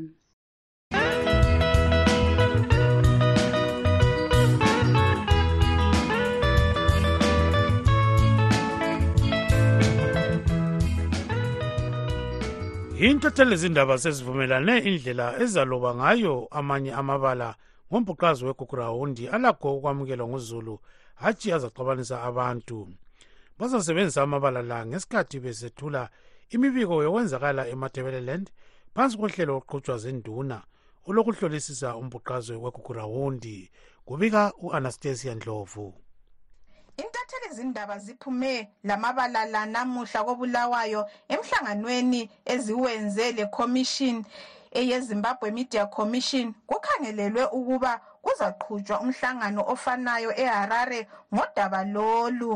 yinto 13.07 13.31
telezindaba 13.37 13.97
sezivumelane 14.05 14.79
indlela 14.91 15.27
ezaloba 15.45 15.91
ngayo 15.99 16.35
amanye 16.59 16.93
amabala 17.01 17.49
ngombhuqazi 17.91 18.43
wegugurawundi 18.49 19.23
alakho 19.37 19.69
ukwamukelwa 19.79 20.27
nguzulu 20.29 20.75
hatshi 21.23 21.49
azaxabanisa 21.57 22.17
abantu 22.29 22.77
bazasebenzisa 23.59 24.21
amabala 24.27 24.61
la 24.71 24.79
ngesikhathi 24.89 25.37
besethula 25.45 26.01
imibiko 26.55 26.95
yokwenzakala 27.05 27.63
emathebeleland 27.75 28.47
phansi 28.95 29.15
kohlelo 29.21 29.53
oqhutshwa 29.59 29.95
zinduna 30.03 30.57
olokuhlolisisa 31.09 31.89
umbhuqazwe 32.01 32.57
wegugurawundi 32.65 33.57
kubika 34.09 34.43
u-anastasia 34.65 35.33
ndlovu 35.39 35.87
intatheli 37.01 37.55
zindaba 37.55 37.99
ziphume 38.05 38.53
lamabala 38.89 39.43
la 39.55 39.63
namuhla 39.75 40.21
kobulawayo 40.27 41.01
emhlanganweni 41.35 42.21
eziwenze 42.53 43.25
lekhomishini 43.39 44.23
eyezimbabwe 44.79 45.49
media 45.57 45.85
commission 45.97 46.47
kukhangelelwe 46.69 47.45
ukuba 47.59 47.93
kuzaqhutshwa 48.25 48.97
umhlangano 49.05 49.61
ofanayo 49.73 50.31
eharare 50.43 51.01
ngodaba 51.35 51.81
lolu 51.95 52.53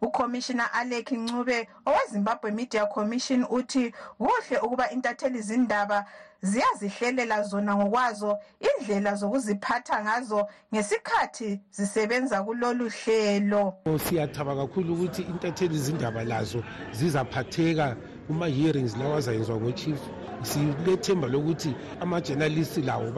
ukhomishina 0.00 0.72
alec 0.72 1.10
ncube 1.12 1.68
owezimbabwe 1.86 2.50
media 2.50 2.86
commission 2.86 3.46
uthi 3.50 3.92
kuhle 4.18 4.58
ukuba 4.62 4.90
intatheli 4.90 5.42
zindaba 5.42 6.04
ziyazihlelela 6.42 7.42
zona 7.42 7.76
ngokwazo 7.76 8.36
indlela 8.68 9.14
zokuziphatha 9.14 10.02
ngazo 10.04 10.48
ngesikhathi 10.72 11.60
zisebenza 11.72 12.42
kulolu 12.42 12.88
hlelo 12.88 13.74
oh, 13.86 13.98
siyathaba 13.98 14.56
kakhulu 14.56 14.94
ukuthi 14.94 15.22
intatheli 15.22 15.78
zindaba 15.78 16.24
lazo 16.24 16.64
zizaphatheka 16.92 17.96
kuma-hearings 18.26 18.96
lawo 18.96 19.16
azayenziwa 19.16 19.60
ngochief 19.60 20.00
silethemba 20.42 21.28
lokuthi 21.28 21.76
ama-journalist 22.00 22.76
lawo 22.76 23.12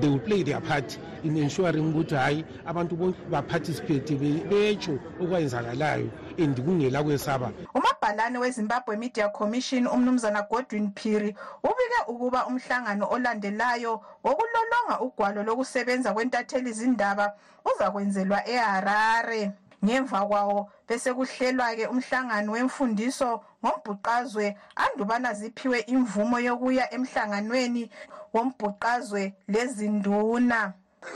they 0.00 0.08
will 0.08 0.18
play 0.18 0.42
their 0.42 0.60
part 0.60 0.96
in 1.24 1.36
ensuring 1.36 1.92
ukuthi 1.92 2.14
hhayi 2.16 2.44
abantu 2.66 2.94
baparticipate 3.30 4.14
betsho 4.48 4.98
okwayenzakalayo 5.20 6.10
and 6.38 6.56
kungela 6.56 7.02
kwesaba 7.02 7.50
umabhalane 7.74 8.38
wezimbabwe 8.38 8.96
media 8.96 9.28
commission 9.28 9.86
umnumzana 9.86 10.42
godwin 10.50 10.90
piri 10.92 11.36
ubike 11.64 12.00
ukuba 12.08 12.46
umhlangano 12.46 13.10
olandelayo 13.10 14.00
wokulolonga 14.24 15.00
ugwalo 15.00 15.42
lokusebenza 15.42 16.12
kwentatheli 16.14 16.72
zindaba 16.72 17.32
uzakwenzelwa 17.74 18.48
eharare 18.48 19.52
ngemva 19.84 20.26
kwawo 20.26 20.70
bese 20.88 21.14
kuhlelwa-ke 21.14 21.86
umhlangano 21.86 22.52
wemfundiso 22.52 23.42
ngombhuqazwe 23.62 24.56
andubana 24.76 25.34
ziphiwe 25.34 25.78
imvumo 25.86 26.38
yokuya 26.42 26.90
emhlanganweni 26.94 27.90
wombhuqazwe 28.34 29.22
lezinduna 29.54 30.60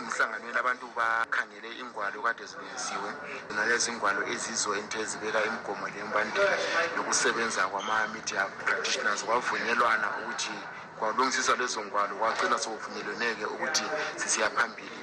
emhlanganweni 0.00 0.58
abantu 0.64 0.86
bakhangele 0.98 1.70
ingwalo 1.82 2.18
kade 2.26 2.44
zibenziwe 2.50 3.10
nalezi 3.56 3.90
ngwalo 3.96 4.22
ezizo 4.34 4.70
into 4.80 4.96
ezibeka 5.04 5.40
imigomo 5.48 5.84
lembandela 5.94 6.54
yokusebenza 6.96 7.62
kwama-media 7.72 8.42
practitioners 8.64 9.20
kwavunyelwana 9.26 10.06
ukuthi 10.20 10.56
kwalungisiswa 10.98 11.54
lezo 11.60 11.80
ngwalo 11.86 12.12
kwagcina 12.20 12.56
sokuvunyelweneke 12.64 13.44
ukuthi 13.54 13.86
sisiya 14.20 14.48
phambili 14.56 14.96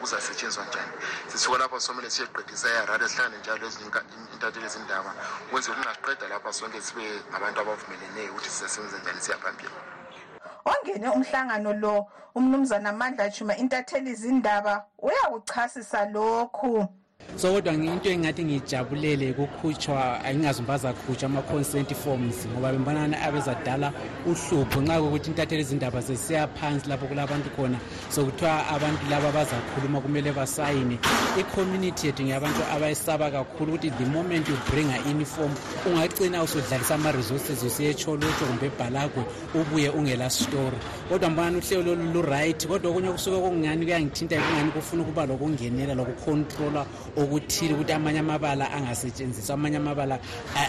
kuzasetshenziswa 0.00 0.64
njani 0.68 0.92
sisuka 1.30 1.56
lapho 1.60 1.76
somele 1.86 2.08
siyeqedisa 2.14 2.66
eharare 2.74 3.06
sihlangane 3.08 3.40
njalo 3.42 3.64
ezinyeintatheli 3.68 4.68
zindaba 4.74 5.10
ukwenzela 5.46 5.76
ukungaqeda 5.80 6.24
lapha 6.30 6.50
sonke 6.58 6.80
sibe 6.86 7.04
ngabantu 7.30 7.58
abavumeleneyo 7.62 8.30
ukuthi 8.32 8.50
sisesebenze 8.52 8.96
njani 9.02 9.20
siya 9.24 9.38
phambili 9.44 9.76
ongene 10.70 11.06
umhlangano 11.16 11.70
lo 11.82 11.94
umnumzana 12.38 12.88
amandla 12.94 13.20
ajuma 13.28 13.52
intatheli 13.62 14.08
izindaba 14.14 14.72
uyakuchasisa 15.06 16.00
lokhu 16.14 16.72
so 17.36 17.52
kodwa 17.52 17.74
into 17.74 18.10
engathi 18.10 18.42
ngijabulele 18.44 19.26
kukhutshwa 19.38 20.02
angingazumbaza 20.24 20.88
khutshwa 20.98 21.26
ama-consent 21.30 21.90
forms 22.02 22.36
ngoba 22.52 22.68
bembonana 22.74 23.16
abezadala 23.26 23.88
uhlupho 24.30 24.78
nxa 24.84 24.96
kokuthi 25.02 25.28
intathelo 25.32 25.60
izindaba 25.64 26.00
zisiya 26.08 26.42
phansi 26.58 26.84
lapho 26.90 27.06
kulabantu 27.10 27.48
khona 27.56 27.78
sokuthiwa 28.14 28.54
abantu 28.74 29.02
laba 29.12 29.28
bazakhuluma 29.36 29.98
kumele 30.04 30.30
basayine 30.38 30.96
i-community 31.40 32.02
yethu 32.06 32.22
ngeyabantu 32.24 32.60
abayesaba 32.74 33.26
kakhulu 33.34 33.70
ukuthi 33.72 33.90
the 33.98 34.06
moment 34.16 34.44
you 34.48 34.56
bring 34.70 34.88
a-uniform 34.98 35.52
ungacina 35.88 36.36
usudlalisa 36.46 36.94
ama-resources 36.98 37.58
usiyetsholotho 37.68 38.44
kumbe 38.48 38.66
ebhalagwe 38.72 39.22
ubuye 39.54 39.88
ungelastori 39.90 40.78
kodwa 41.08 41.28
mbonana 41.30 41.58
uhlelo 41.58 41.82
lolu 41.82 42.02
lu-right 42.14 42.66
kodwa 42.68 42.90
okunye 42.90 43.10
kusuke 43.12 43.38
kungani 43.40 43.82
kuyangithinta 43.84 44.36
kungani 44.40 44.70
kufuna 44.70 45.02
ukuba 45.02 45.22
lokungenela 45.30 45.94
lokukhontrola 45.94 46.82
okuthile 47.16 47.74
ukuthi 47.74 47.92
amanye 47.92 48.18
amabala 48.20 48.70
angasetshenziswa 48.72 49.54
amanye 49.54 49.76
amabala 49.76 50.18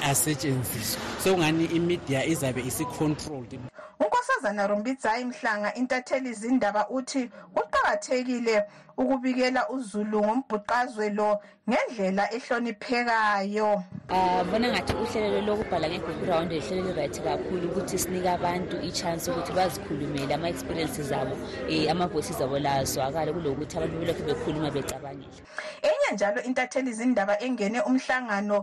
asetshenziswa 0.10 1.02
sekungani 1.24 1.66
imidiya 1.76 2.26
izabe 2.26 2.62
isi-controlled 2.62 3.60
unkosazana 4.00 4.68
rumbidzayi 4.68 5.26
mhlanga 5.26 5.74
intatheli 5.74 6.34
zindaba 6.34 6.88
uthi 6.90 7.30
kuqakathekile 7.56 8.64
ukubikela 8.98 9.70
uzulu 9.70 10.20
ngombhuqazwe 10.26 11.06
lo 11.18 11.30
ngendlela 11.70 12.24
ehloniphekayo 12.38 13.84
um 14.10 14.50
bona 14.52 14.68
ngathi 14.72 14.94
uhlelelo 15.04 15.42
lokubhala 15.48 15.88
ngeground 15.92 16.50
lihlelo 16.52 16.82
elirayithi 16.84 17.22
kakhulu 17.28 17.64
ukuthi 17.70 17.98
sinika 18.02 18.30
abantu 18.40 18.76
i-chance 18.88 19.26
ukuthi 19.32 19.52
bazikhulumele 19.58 20.34
ama-experiences 20.34 21.06
zabo 21.12 21.34
um 21.36 21.70
eh, 21.70 21.92
ama-voices 21.92 22.40
abo 22.42 22.56
lazwakale 22.60 23.34
kulokuthi 23.36 23.74
abantu 23.78 23.96
belokhu 24.00 24.24
bekhuluma 24.28 24.70
becabangile 24.72 25.38
eh, 25.84 25.97
Omunye 26.08 26.18
njalo 26.24 26.42
intatheli 26.48 26.90
izindaba 26.92 27.36
engene 27.46 27.80
umhlangano 27.90 28.58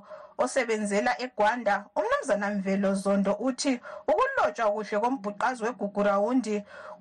osebenzela 0.45 1.13
eGwanda 1.25 1.75
umnumzana 1.99 2.47
Mvelo 2.57 2.91
Zondo 3.03 3.33
uthi 3.49 3.73
ukulotshwa 4.11 4.67
kuhle 4.75 4.99
kombhuqazwe 5.03 5.65
weGugurawundi 5.69 6.55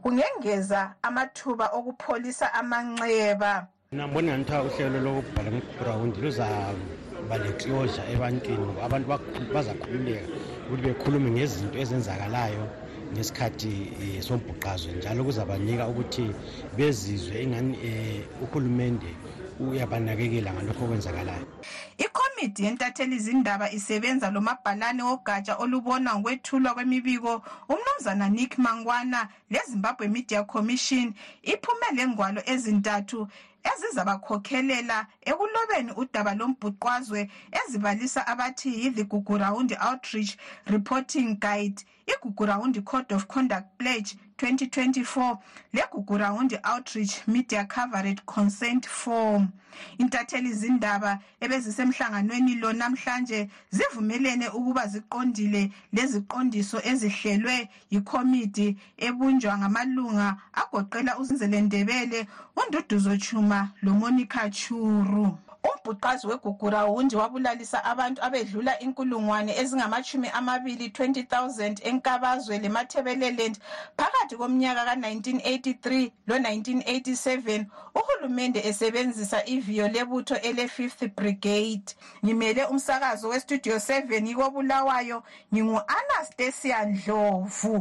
kungengeza 0.04 0.80
amathuba 1.08 1.66
okupholisa 1.78 2.48
amanxeba. 2.60 3.54
Nambona 3.98 4.32
ngithatha 4.40 4.68
uhlelo 4.68 5.00
lokubhala 5.06 5.50
ngeGugurawundi 5.54 6.18
luzaba 6.24 7.36
leclosure 7.44 8.04
ebantwini 8.14 8.66
abantu 8.86 9.06
bazakhululeka 9.56 10.26
ukuthi 10.66 10.82
bekhulume 10.86 11.30
ngezinto 11.36 11.76
ezenzakalayo 11.84 12.64
ngesikhathi 13.16 13.74
eh, 14.04 14.18
sombhuqazwe 14.28 14.90
njalo 15.00 15.22
kuzabanika 15.28 15.84
ukuthi 15.92 16.24
bezizwe 16.76 17.36
ingani 17.46 17.74
eh, 17.88 18.20
uhulumende 18.44 19.12
uyabanakekela 19.70 20.54
ngalokho 20.54 20.84
okwenzakalayo 20.86 21.46
ikomiti 21.98 22.64
yentatheli 22.66 23.16
izindaba 23.20 23.68
isebenza 23.78 24.28
lo 24.34 24.42
mabhalane 24.48 25.02
wogatsha 25.10 25.54
olubona 25.64 26.12
ngokwethulwa 26.20 26.76
kwemibiko 26.76 27.34
umnumzana 27.72 28.28
nick 28.30 28.58
mangwana 28.58 29.30
lezimbabwe 29.54 30.08
media 30.08 30.44
commission 30.44 31.08
iphume 31.54 31.88
lengwalo 31.96 32.42
ezintathu 32.54 33.20
ezizabakhokhelela 33.70 34.98
ekulobeni 35.32 35.92
udaba 36.02 36.32
lombhuqwazwe 36.40 37.22
ezibalisa 37.62 38.22
abathi 38.32 38.70
yi-the 38.82 39.04
gugurawundi 39.12 39.76
outreach 39.88 40.32
reporting 40.74 41.40
guide 41.46 41.80
igugurawundi 42.12 42.82
code 42.90 43.16
of 43.16 43.28
conduct 43.34 43.68
pledge 43.80 44.12
2024 44.44 45.38
legugu 45.74 46.18
rawundi 46.18 46.56
outreach 46.76 47.22
media 47.28 47.66
coverage 47.66 48.22
consent 48.26 48.86
form 48.88 49.48
intatheli 49.98 50.54
zindaba 50.54 51.20
ebezisemhlanganweni 51.44 52.56
lo 52.56 52.74
namhlanje 52.74 53.50
zivumelene 53.76 54.48
ukuba 54.58 54.84
ziqondile 54.94 55.64
leziqondiso 55.96 56.78
ezihlelwe 56.92 57.58
yikhomidi 57.94 58.68
ebunjwa 59.08 59.54
ngamalunga 59.60 60.28
agoqela 60.62 61.12
uzinzele 61.22 61.58
ndebele 61.66 62.20
unduduzo 62.62 63.14
chuma 63.24 63.60
lomonica 63.84 64.42
churu 64.60 65.26
umbhuqazi 65.72 66.26
wegugurawundi 66.32 67.16
wabulalisa 67.22 67.80
abantu 67.92 68.20
abedlula 68.28 68.74
inkulungwane 68.86 69.52
ezingama-20 69.62 70.76
000 70.92 71.88
enkabazwe 71.92 72.54
lemathebeleland 72.64 73.56
phakathi 74.00 74.34
komnyaka 74.42 74.82
ka-1983 74.90 75.88
lo-1987 76.30 77.28
uhulumende 78.00 78.60
esebenzisa 78.70 79.40
iviyo 79.56 79.86
lebutho 79.96 80.36
ele-5th 80.50 81.02
brigade 81.18 81.90
ngimele 82.24 82.62
umsakazo 82.74 83.26
westudio 83.34 83.76
7 83.90 84.32
ikobulawayo 84.32 85.18
ngingu-anastasia 85.54 86.78
ndlovu 86.92 87.76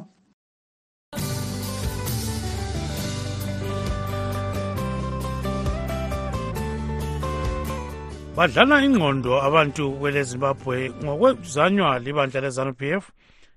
badlala 8.36 8.76
ingqondo 8.86 9.32
abantu 9.48 9.84
kwelezimbabwe 10.00 10.78
ngokwezanywa 11.04 11.90
libandla 12.04 12.40
lezanup 12.44 12.80
f 13.00 13.04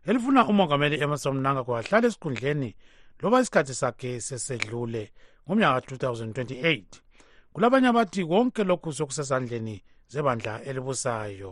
elifuna 0.10 0.42
umongameli 0.52 0.96
emerson 1.06 1.36
mnangagwa 1.38 1.76
ahlale 1.82 2.08
esikhundleni 2.10 2.70
loba 3.22 3.38
isikhathi 3.44 3.74
sakhe 3.82 4.12
sesedlule 4.28 5.04
ngomnyaka 5.46 5.80
ka-2028 5.82 6.92
kulabanye 7.54 7.88
abathi 7.90 8.22
konke 8.32 8.62
lokhu 8.72 8.90
sokusezandleni 9.00 9.76
zebandla 10.14 10.54
elibusayo 10.70 11.52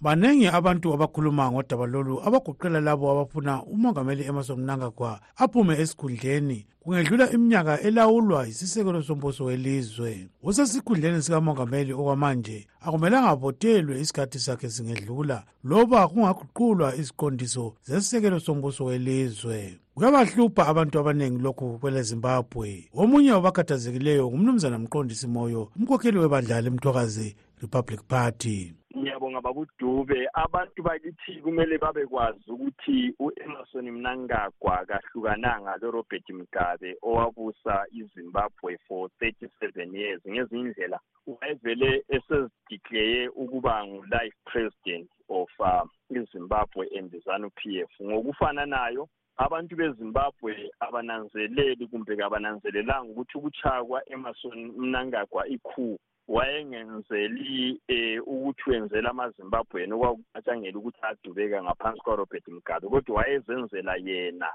baningi 0.00 0.46
abantu 0.46 0.94
abakhuluma 0.94 1.50
ngodaba 1.50 1.86
lolu 1.86 2.22
abagoqela 2.22 2.80
labo 2.80 3.10
abafuna 3.10 3.62
umongameli 3.62 4.22
emerson 4.24 4.60
mnangagwa 4.60 5.20
aphume 5.36 5.80
esikhundleni 5.82 6.66
kungedlula 6.80 7.32
iminyaka 7.32 7.80
elawulwa 7.80 8.46
yisisekelo 8.46 9.02
sombuso 9.02 9.44
welizwe 9.44 10.28
usesikhundleni 10.42 11.22
sikamongameli 11.22 11.92
okwamanje 11.92 12.66
akumelanga 12.80 13.28
avotelwe 13.28 14.00
isikhathi 14.00 14.38
sakhe 14.38 14.70
singedlula 14.70 15.42
loba 15.64 16.08
kungaguqulwa 16.08 16.96
iziqondiso 16.96 17.74
zesisekelo 17.82 18.40
sombuso 18.40 18.84
welizwe 18.84 19.78
kuyabahlupha 19.94 20.66
abantu 20.66 20.98
abaningi 21.00 21.42
lokhu 21.42 21.78
kwele 21.78 22.02
zimbabwe 22.02 22.88
omunye 22.94 23.32
wabakhathazekileyo 23.32 24.28
ngumnumzana 24.30 24.78
mqondisi 24.78 25.26
moyo 25.26 25.72
umkhokheli 25.76 26.18
webandla 26.18 26.60
lemthwakazi 26.60 27.36
republic 27.62 28.00
party 28.08 28.72
ngiyabonga 29.00 29.40
babudube 29.46 30.18
abantu 30.44 30.78
bakithi 30.88 31.32
kumele 31.44 31.74
babekwazi 31.84 32.44
ukuthi 32.54 32.98
u-emerson 33.26 33.86
mnangagwa 33.96 34.76
kahlukananga 34.88 35.72
lo-robert 35.80 36.26
mgabe 36.40 36.90
owabusa 37.08 37.74
izimbabwe 38.00 38.72
for 38.86 39.02
thirty-seven 39.18 39.90
years 40.00 40.22
ngezinye 40.32 40.62
indlela 40.66 40.98
wayevele 41.36 41.90
esezidikleye 42.16 43.20
ukuba 43.42 43.72
ngu-life 43.86 44.36
president 44.50 45.06
of 45.38 45.50
uh, 45.70 45.84
izimbabwe 46.18 46.84
and 46.98 47.10
zanu 47.24 47.48
p 47.58 47.60
f 47.90 47.92
ngokufananayo 48.08 49.02
abantu 49.44 49.72
bezimbabwe 49.80 50.52
abananzeleli 50.86 51.82
kumbe 51.90 52.12
kabananzelelanga 52.20 53.08
ukuthi 53.12 53.34
ukuchakwa 53.38 53.98
emerson 54.14 54.58
mnangagwa 54.82 55.42
ikhuwa 55.56 55.96
wayengenzeli 56.28 57.80
eh 57.88 58.20
ukuthi 58.28 58.70
wenzela 58.70 59.10
amazimbabweni 59.10 59.92
okwakucatshangela 59.92 60.78
ukuthi 60.78 61.00
adubeka 61.02 61.62
ngaphansi 61.62 62.00
kwarobert 62.04 62.46
mgado 62.48 62.90
kodwa 62.90 63.16
wayezenzela 63.16 63.96
yena 63.96 64.48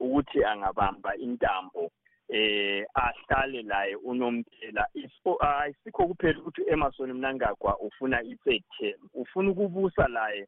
ukuthi 0.00 0.42
angabamba 0.44 1.16
intambo 1.16 1.90
eh 2.28 2.84
ahlale 2.94 3.62
laye 3.62 3.94
unomphela 3.96 4.84
oh, 5.24 5.38
ayisikho 5.40 6.06
kuphela 6.08 6.38
ukuthi 6.40 6.62
emerson 6.66 7.12
mnangagwa 7.12 7.78
ufuna 7.78 8.18
i-third 8.22 8.62
term 8.78 9.00
ufuna 9.14 9.50
ukubusa 9.50 10.08
laye 10.08 10.46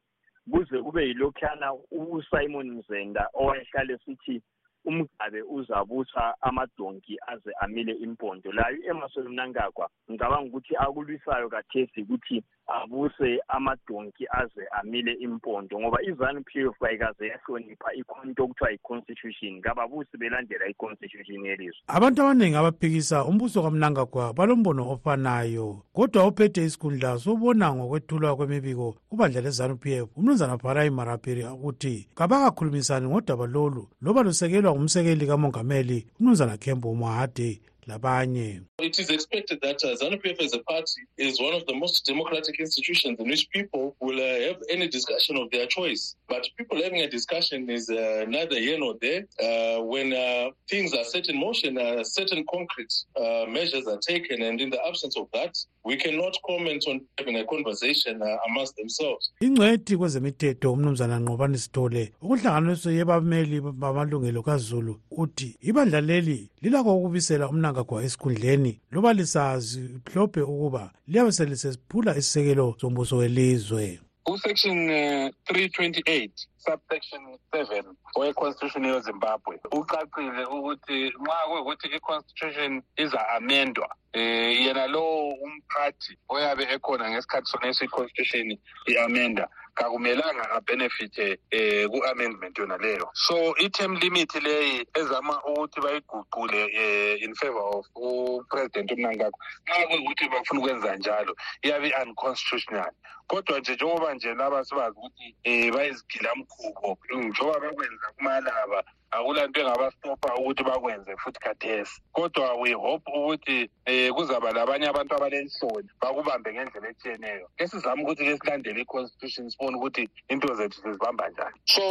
kuze 0.50 0.78
kube 0.82 1.06
yilokhuyana 1.08 1.72
usimon 1.90 2.70
mzenda 2.70 3.24
owayehlale 3.34 3.98
sithi 4.04 4.42
umgabe 4.90 5.40
uzabusa 5.57 6.23
amadonki 6.49 7.14
aze 7.33 7.51
amile 7.64 7.92
impondo 8.07 8.47
layo 8.59 8.79
emasolomnangagwa 8.92 9.87
ngicabanga 10.09 10.47
ukuthi 10.49 10.73
akulwisayo 10.85 11.47
kathesi 11.55 11.99
ukuthi 12.05 12.37
abuse 12.68 13.40
amadonki 13.48 14.27
aze 14.31 14.62
amile 14.81 15.12
impondo 15.12 15.81
ngoba 15.81 15.98
i-zanup 16.03 16.48
f 16.55 16.83
ayikaze 16.83 17.27
yahlonipha 17.29 17.92
ikhonto 17.94 18.44
okuthiwa 18.44 18.70
yi-constitution 18.70 19.61
kababusi 19.61 20.16
belandela 20.18 20.66
i-constitution 20.68 21.44
yelizwe 21.44 21.83
abantu 21.88 22.22
abaningi 22.22 22.57
abaphikisa 22.57 23.24
umbuso 23.24 23.62
kamnangagwa 23.62 24.33
balombono 24.33 24.90
ofanayo 24.92 25.83
kodwa 25.92 26.24
ophethe 26.24 26.64
isikhundla 26.64 27.18
sobona 27.18 27.74
ngokwethulwa 27.74 28.37
kwemibiko 28.37 28.96
kubandla 29.09 29.40
le-zanup 29.40 29.85
f 29.87 30.09
umnumzana 30.16 30.57
barai 30.57 30.90
marapiri 30.90 31.44
ukuthi 31.44 32.09
kabakakhulumisani 32.14 33.09
ngodaba 33.09 33.46
lolu 33.46 33.88
loba 34.03 34.22
lusekelwa 34.22 34.72
ngumsekeli 34.72 35.27
kamongameli 35.27 36.07
umnumzana 36.20 36.57
kembo 36.57 36.94
mahade 36.94 37.61
labanye 37.87 38.62
it 38.81 38.99
is 38.99 39.09
expected 39.11 39.59
that 39.62 39.79
uh, 39.85 39.94
zanupf 40.01 40.37
as 40.47 40.53
a 40.55 40.61
party 40.73 41.03
is 41.29 41.40
one 41.40 41.55
of 41.55 41.62
the 41.66 41.75
most 41.83 42.05
democratic 42.07 42.57
institutions 42.59 43.16
in 43.20 43.29
which 43.33 43.49
people 43.51 43.94
will 44.01 44.20
uh, 44.29 44.35
have 44.49 44.59
any 44.70 44.87
discussion 44.88 45.37
of 45.37 45.51
their 45.51 45.66
choice 45.66 46.16
but 46.29 46.42
people 46.59 46.81
having 46.83 47.01
a 47.03 47.11
discussion 47.16 47.68
is 47.68 47.88
uh, 47.90 48.25
neither 48.29 48.57
here 48.66 48.79
nor 48.79 48.92
there 49.01 49.23
uh, 49.49 49.83
when 49.94 50.12
uh, 50.12 50.49
things 50.70 50.94
are 50.94 51.05
set 51.05 51.29
in 51.29 51.37
motion 51.38 51.79
uh, 51.79 52.03
certain 52.05 52.42
concrete 52.57 52.94
uh, 53.23 53.44
measures 53.59 53.87
are 53.87 53.99
taken 54.12 54.42
and 54.42 54.61
in 54.61 54.70
the 54.70 54.81
absence 54.87 55.16
of 55.16 55.27
that 55.33 55.55
we 55.85 55.97
cannot 55.97 56.33
comment 56.42 56.81
on 56.88 57.01
having 57.18 57.37
a 57.37 57.44
conversation 57.44 58.20
uh, 58.23 58.37
amongst 58.49 58.77
themselves 58.77 59.33
ingcweti 59.40 59.97
kwezemithetho 59.97 60.73
umnumzana 60.73 61.18
nqobani 61.18 61.59
sithole 61.59 62.12
ukuhlanganiso 62.23 62.90
yebameli 62.92 63.61
bamalungelo 63.61 64.42
kazulu 64.42 65.01
uthi 65.11 65.57
ibandla 65.61 66.01
leli 66.01 66.51
lilakho 66.62 66.99
ukubisela 66.99 67.49
umnangagwa 67.49 68.05
esikhundleni 68.05 68.81
loba 68.90 69.12
lisazi 69.12 69.81
mhlophe 70.07 70.40
ukuba 70.40 70.92
liyabe 71.09 71.33
selisesiphula 71.33 72.16
isisekelo 72.16 72.75
sombuso 72.81 73.16
welizwe 73.16 74.01
kusection 74.25 74.79
uh, 74.79 75.55
328 75.55 76.33
subsection 76.68 77.38
seven 77.53 77.85
weconstitution 78.16 78.85
yozimbabwe 78.85 79.57
ucacile 79.72 80.44
ukuthi 80.57 80.96
nxa 81.22 81.38
kuwukuthi 81.48 81.87
i-constitution 81.96 82.83
iza-amendwa 82.96 83.88
um 84.14 84.20
eh, 84.20 84.64
yena 84.66 84.87
lowo 84.87 85.35
umphathi 85.44 86.16
oyabe 86.29 86.64
ekhona 86.74 87.11
ngesikhathi 87.11 87.46
soneso 87.53 87.85
i-constitution 87.85 88.46
i-amenda 88.92 89.48
kakumelanga 89.74 90.44
abenefithe 90.57 91.27
um 91.35 91.37
eh, 91.50 91.87
ku-amendment 91.90 92.59
yona 92.59 92.77
leyo 92.79 93.11
so 93.14 93.55
i-term 93.59 93.94
limit 93.96 94.35
leyi 94.35 94.87
ezama 94.94 95.42
ukuthi 95.44 95.81
bayiguqule 95.81 96.62
um 96.64 96.70
eh, 96.74 97.22
in 97.22 97.35
favor 97.35 97.64
of 97.77 97.85
upresident 97.94 98.90
uh, 98.92 98.96
umnankakho 98.96 99.38
nxa 99.66 99.87
kuyukuthi 99.88 100.29
bafuna 100.29 100.59
ukwenza 100.61 100.96
njalo 100.96 101.37
iyabe 101.62 101.88
i-unconstitutional 101.88 102.92
kodwa 103.27 103.59
nje 103.59 103.74
njengoba 103.74 104.14
nje 104.14 104.35
laba 104.35 104.64
sibazi 104.64 104.90
ukuthi 104.98 105.27
um 105.44 105.53
eh, 105.53 105.72
bayizigilamkhu 105.74 106.54
inkqubo 106.67 107.03
luzoba 107.11 107.57
bakwenza 107.64 108.07
kumalaba 108.14 108.79
akula 109.18 109.40
nto 109.48 109.59
engabastopha 109.61 110.31
ukuthi 110.40 110.62
bakwenze 110.68 111.12
futhi 111.22 111.40
khathesi 111.44 111.96
kodwa 112.16 112.48
wehope 112.62 113.09
ukuthi 113.18 113.59
um 113.62 113.68
e, 113.92 113.96
kuzaba 114.16 114.48
labanye 114.57 114.87
abantu 114.92 115.12
abalenhloni 115.14 115.88
bakubambe 116.03 116.48
ngendlela 116.55 116.88
ethiyeneyo 116.92 117.46
esizama 117.62 118.00
ukuthi 118.05 118.22
ke 118.29 118.35
silandele 118.40 118.81
i-constitution 118.85 119.44
sibone 119.50 119.74
ukuthi 119.79 120.03
into 120.33 120.48
zethu 120.59 120.79
sizibamba 120.83 121.24
njani 121.33 121.55
so 121.72 121.83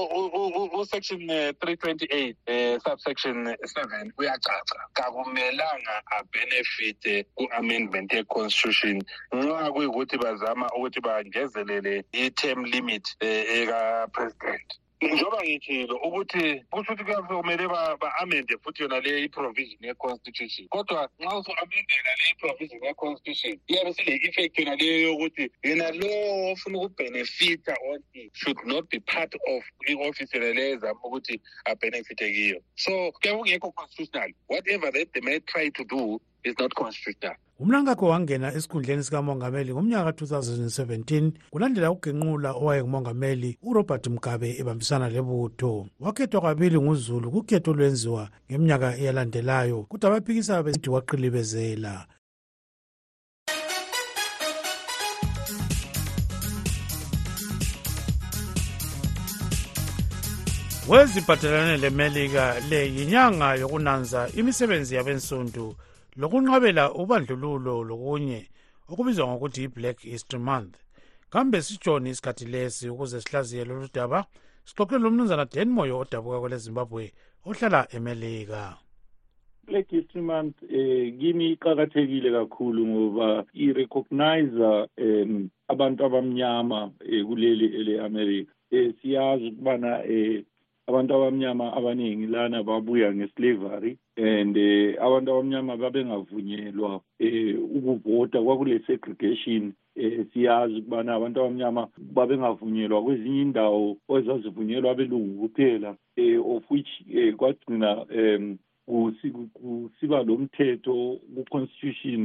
usection 0.80 1.22
eh, 1.40 1.50
three 1.62 1.76
twenty 1.82 2.06
eight 2.20 2.36
um 2.48 2.54
eh, 2.54 2.76
subsection 2.86 3.36
seven 3.74 4.06
uyacaca 4.20 4.78
kakumelanga 4.98 5.96
abenefite 6.18 7.14
ku-amendment 7.36 8.10
ye-constitution 8.18 8.96
nxa 9.36 9.66
kuyukuthi 9.74 10.16
bazama 10.24 10.66
ukuthi 10.76 11.00
bangezelele 11.08 11.94
i-term 12.24 12.60
limit 12.72 13.06
um 13.22 13.28
eka-president 13.58 14.68
njengoba 15.12 15.40
ngithilo 15.46 15.96
ukuthi 16.08 16.44
kusho 16.72 16.88
ukuthi 16.94 17.04
kuyakumele 17.08 17.64
ba-amende 18.02 18.54
futhi 18.64 18.80
yona 18.84 18.98
le 19.06 19.12
i-provision 19.26 19.82
ye-constitution 19.88 20.66
kodwa 20.74 21.02
nxa 21.22 21.34
uso-amende 21.40 21.92
yona 22.00 22.14
le 22.20 22.26
i-provision 22.34 22.80
ye-constitution 22.88 23.54
iyabe 23.72 23.92
sile-effect 23.98 24.56
yona 24.60 24.74
leyo 24.80 24.96
yokuthi 25.08 25.46
yena 25.68 25.88
lowo 26.00 26.26
ofuna 26.52 26.78
ukubhenefitha 26.80 27.74
onti 27.92 28.22
should 28.40 28.60
not 28.70 28.84
be 28.92 28.98
part 29.12 29.32
of 29.54 29.62
i-ofisi 29.90 30.34
yona 30.38 30.52
leyo 30.58 30.72
ezama 30.76 31.02
ukuthi 31.08 31.36
abhenefithe 31.70 32.26
kiyo 32.36 32.58
so 32.84 32.94
kuyabe 33.16 33.36
kungekho-constitutional 33.38 34.30
whatever 34.52 34.88
that 34.96 35.08
they 35.14 35.22
may 35.28 35.38
try 35.52 35.68
to 35.78 35.84
do 35.94 36.04
is 36.44 36.56
not 36.60 36.72
constitutional 36.76 37.36
umlankakho 37.60 38.08
wangena 38.10 38.54
esikhundleni 38.54 39.04
sikamongameli 39.04 39.72
ngomnyaka 39.72 40.06
ka-2017 40.12 41.32
kulandela 41.52 41.92
ukugenqula 41.92 42.52
owayengumongameli 42.54 43.58
urobert 43.62 44.08
mugabe 44.08 44.50
ebambisana 44.60 45.10
lebutho 45.10 45.88
wakhethwa 46.00 46.42
kwabili 46.42 46.80
nguzulu 46.82 47.32
kukhetho 47.32 47.72
olwenziwa 47.72 48.30
ngeminyaka 48.52 48.98
eyalandelayo 48.98 49.84
kodwa 49.84 50.10
abaphikisayo 50.10 50.64
besithi 50.64 50.90
waqilibezela 50.90 52.08
weziphathelane 60.90 61.78
lemelika 61.78 62.60
le 62.70 62.88
yinyanga 62.96 63.56
yokunanza 63.56 64.30
imisebenzi 64.36 64.96
yabensundu 64.96 65.76
lokunqabela 66.22 66.94
ubandlululo 67.02 67.74
lokunye 67.90 68.46
okubizwa 68.92 69.26
ngokuthi 69.28 69.62
i-black 69.64 70.00
history 70.02 70.40
month 70.50 70.76
kambe 71.32 71.62
sijone 71.62 72.10
isikhathi 72.10 72.46
lesi 72.46 72.90
ukuze 72.90 73.22
sihlaziye 73.22 73.66
lolu 73.66 73.88
daba 73.94 74.26
sixoxele 74.66 75.08
umnumzana 75.08 75.46
dan 75.46 75.70
moyo 75.74 75.96
odabuka 76.00 76.40
kwelezimbabwe 76.40 77.12
ohlala 77.46 77.88
emelika 77.98 78.78
Black 79.68 79.90
History 79.90 80.22
Month 80.22 80.58
eh 80.64 81.14
kimi 81.20 81.52
iqhakathekile 81.52 82.32
kakhulu 82.32 82.88
ngoba 82.88 83.46
irecognize 83.54 84.54
um 84.98 85.50
abantu 85.68 86.06
abamnyama 86.06 86.92
eh, 87.12 87.26
kuleli 87.26 87.66
ele 87.80 88.02
America 88.06 88.52
eh 88.72 88.94
siyazi 89.02 89.46
ukubana 89.48 90.04
eh 90.06 90.44
abantu 90.90 91.12
abamnyama 91.18 91.66
abaningi 91.78 92.28
lana 92.34 92.58
babuya 92.68 93.08
ngeslavery 93.16 93.92
and 94.18 94.54
eh, 94.58 94.96
abantu 95.00 95.30
abamnyama 95.32 95.72
babengavunyelwa 95.80 96.92
eh, 97.20 97.56
ukuvota 97.76 98.42
kwakule 98.44 98.80
segregation 98.88 99.74
eh 99.96 100.26
siyazi 100.34 100.76
ukubana 100.82 101.12
abantu 101.16 101.38
abamnyama 101.40 101.82
babengavunyelwa 102.16 103.00
kwezinye 103.06 103.42
indawo 103.46 103.86
ezazivunyelwa 104.18 104.90
abelungu 104.92 105.34
kuphela 105.48 105.90
eh 106.18 106.40
of 106.48 106.64
which 106.72 106.90
eh, 107.14 107.34
kwagcina 107.36 108.04
um 108.06 108.58
kusiba 108.88 110.24
lo 110.28 110.36
mthetho 110.38 110.94
ku-constitution 111.36 112.22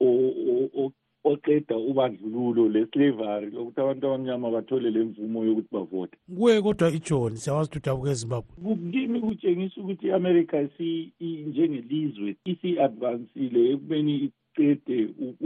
um 0.00 0.92
oqeda 1.24 1.76
ubandlululo 1.90 2.68
leslivery 2.74 3.50
lokuthi 3.56 3.80
abantu 3.80 4.06
abamnyama 4.06 4.50
bathole 4.54 4.90
le 4.90 5.00
mvumo 5.04 5.44
yokuthi 5.44 5.68
bavote 5.76 6.16
kuye 6.38 6.62
kodwa 6.62 6.88
ijoni 6.98 7.36
siyawazi 7.36 7.68
ukuthi 7.68 7.78
udabuka 7.82 8.10
ezimbabwe 8.12 8.50
kimi 8.92 9.18
kutshengisa 9.26 9.76
ukuthi 9.80 10.06
i-amerika 10.06 10.56
njengelizwe 11.50 12.30
isi-advansile 12.50 13.60
ekubeni 13.72 14.14
icede 14.26 14.96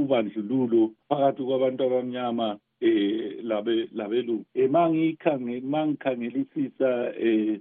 ubandlululo 0.00 0.82
phakathi 1.08 1.42
kwabantu 1.42 1.80
abamnyama 1.88 2.46
eh 2.84 3.36
labe 3.42 3.88
labelu 3.94 4.44
emangikhangela 4.54 5.56
eh, 5.56 5.62
mangikhangelisisa 5.62 7.14
eh 7.18 7.58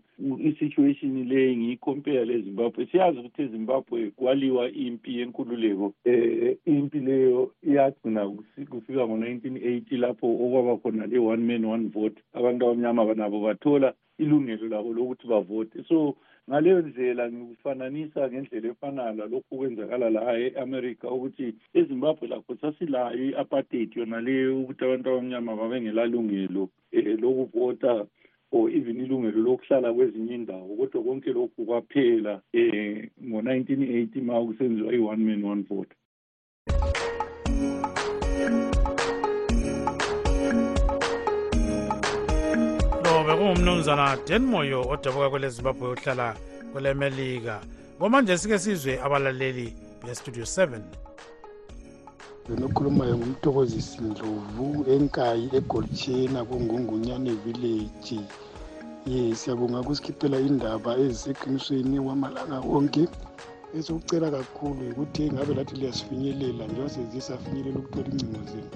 isituation 0.49 1.27
le 1.27 1.55
ngiyicompare 1.57 2.25
leZimbabwe 2.25 2.85
siyazi 2.91 3.19
ukuthi 3.19 3.41
eZimbabwe 3.45 4.01
kwaliwa 4.15 4.71
impi 4.71 5.17
yenkululeko 5.19 5.93
eh 6.05 6.57
impi 6.65 6.99
leyo 6.99 7.51
iyagcina 7.67 8.29
kufika 8.69 8.75
ngo1980 9.07 9.97
lapho 9.97 10.27
okwaba 10.27 10.77
khona 10.77 11.07
le 11.07 11.17
one 11.19 11.43
man 11.49 11.65
one 11.65 11.87
vote 11.87 12.19
abantu 12.33 12.65
abamnyama 12.65 13.05
banabo 13.05 13.39
bathola 13.41 13.93
ilungelo 14.19 14.67
labo 14.67 14.93
lokuthi 14.93 15.27
bavote 15.27 15.83
so 15.89 16.15
ngaleyo 16.49 16.79
ndlela 16.81 17.23
ngikufananisa 17.31 18.21
ngendlela 18.29 18.67
efanayo 18.73 19.13
lalokhu 19.19 19.51
okwenzakala 19.55 20.07
la 20.15 20.21
e-amerika 20.47 21.05
ukuthi 21.15 21.47
ezimbabwe 21.79 22.25
lakho 22.31 22.51
sasilayo 22.61 23.23
i-apartheid 23.29 23.89
yona 23.97 24.19
leyo 24.27 24.51
ukuthi 24.61 24.81
abantu 24.83 25.07
abamnyama 25.09 25.51
babengelalungelo 25.59 26.61
um 26.97 27.17
lokuvota 27.21 27.93
or 28.55 28.65
even 28.77 28.97
ilungelo 29.03 29.39
lokuhlala 29.47 29.89
kwezinye 29.95 30.33
indawo 30.39 30.69
kodwa 30.79 30.99
konke 31.05 31.29
lokhu 31.39 31.59
kwaphela 31.67 32.33
um 32.53 32.95
ngo-nineteen 33.27 33.83
eighty 33.95 34.19
ma 34.27 34.35
kusenziwa 34.45 34.91
i-one 34.97 35.23
man 35.27 35.41
one 35.51 35.61
vote 35.69 35.95
ungumnumzana 43.43 44.15
den 44.27 44.43
moyo 44.51 44.79
odabuka 44.93 45.27
kwele 45.29 45.49
zimbabwe 45.53 45.85
ohlala 45.93 46.27
kwele 46.71 46.91
melika 47.01 47.55
komanje 47.99 48.33
sike 48.41 48.57
sizwe 48.63 48.93
abalaleli 49.05 49.67
bestudio 50.05 50.45
7 50.47 50.79
benokhulumayo 52.47 53.13
ngumtokozisi 53.19 53.97
ndlovu 54.09 54.67
enkayi 54.95 55.45
egolitshena 55.59 56.39
kungungunyane 56.49 57.31
village 57.43 58.19
ye 59.11 59.19
siyabonga 59.39 59.79
kusikhiphela 59.87 60.37
indaba 60.49 60.91
eziseqinisweni 61.03 61.97
wamalanga 62.07 62.57
wonke 62.69 63.03
esokucela 63.77 64.27
kakhulu 64.35 64.79
yikuthi 64.87 65.23
ngabe 65.33 65.51
lathi 65.57 65.75
liyasifinyelela 65.79 66.63
njengoba 66.65 66.93
sezisafinyelela 66.95 67.77
ukuthola 67.81 68.07
ingcingo 68.11 68.41
zenu 68.51 68.69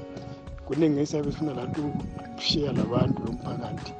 kuningi 0.65 0.99
esiyabe 1.03 1.29
sifuna 1.31 1.53
lathi 1.59 1.79
ukushiya 1.89 2.69
labantu 2.77 3.19
lomphakathi 3.27 3.93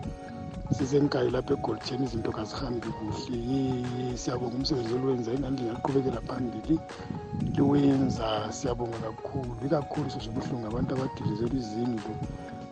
sisenkayi 0.76 1.30
lapha 1.32 1.54
egolitsheni 1.54 2.04
izinto 2.06 2.32
kazihambi 2.38 2.88
kuhle 2.88 4.18
siyabonga 4.22 4.56
umsebenzi 4.60 4.94
olwenza 4.98 5.30
ingane 5.36 5.58
lingaqhubekela 5.60 6.20
phambili 6.28 6.76
liwenza 7.56 8.28
siyabonga 8.58 9.00
kakhulu 9.08 9.50
ikakhulu 9.68 10.08
sezobuhlungu 10.14 10.66
abantu 10.68 10.90
abadilizelwe 10.94 11.58
izindlu 11.64 12.12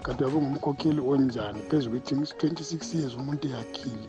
kanti 0.03 0.19
uyabonga 0.21 0.47
umkhokheli 0.51 1.01
onjani 1.11 1.59
phezu 1.69 1.87
kwe-twenty 1.91 2.63
six 2.71 2.81
years 2.97 3.13
umuntu 3.21 3.45
yakhile 3.55 4.07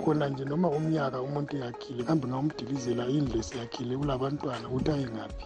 khona 0.00 0.24
nje 0.30 0.44
noma 0.50 0.68
umnyaka 0.76 1.16
umuntu 1.28 1.52
yakhile 1.64 2.00
kambe 2.08 2.24
ngawumdilizela 2.28 3.02
indlu 3.16 3.34
esiyakhile 3.42 3.92
kulabantwana 4.00 4.64
ukuthi 4.68 4.90
ayengaphi 4.96 5.44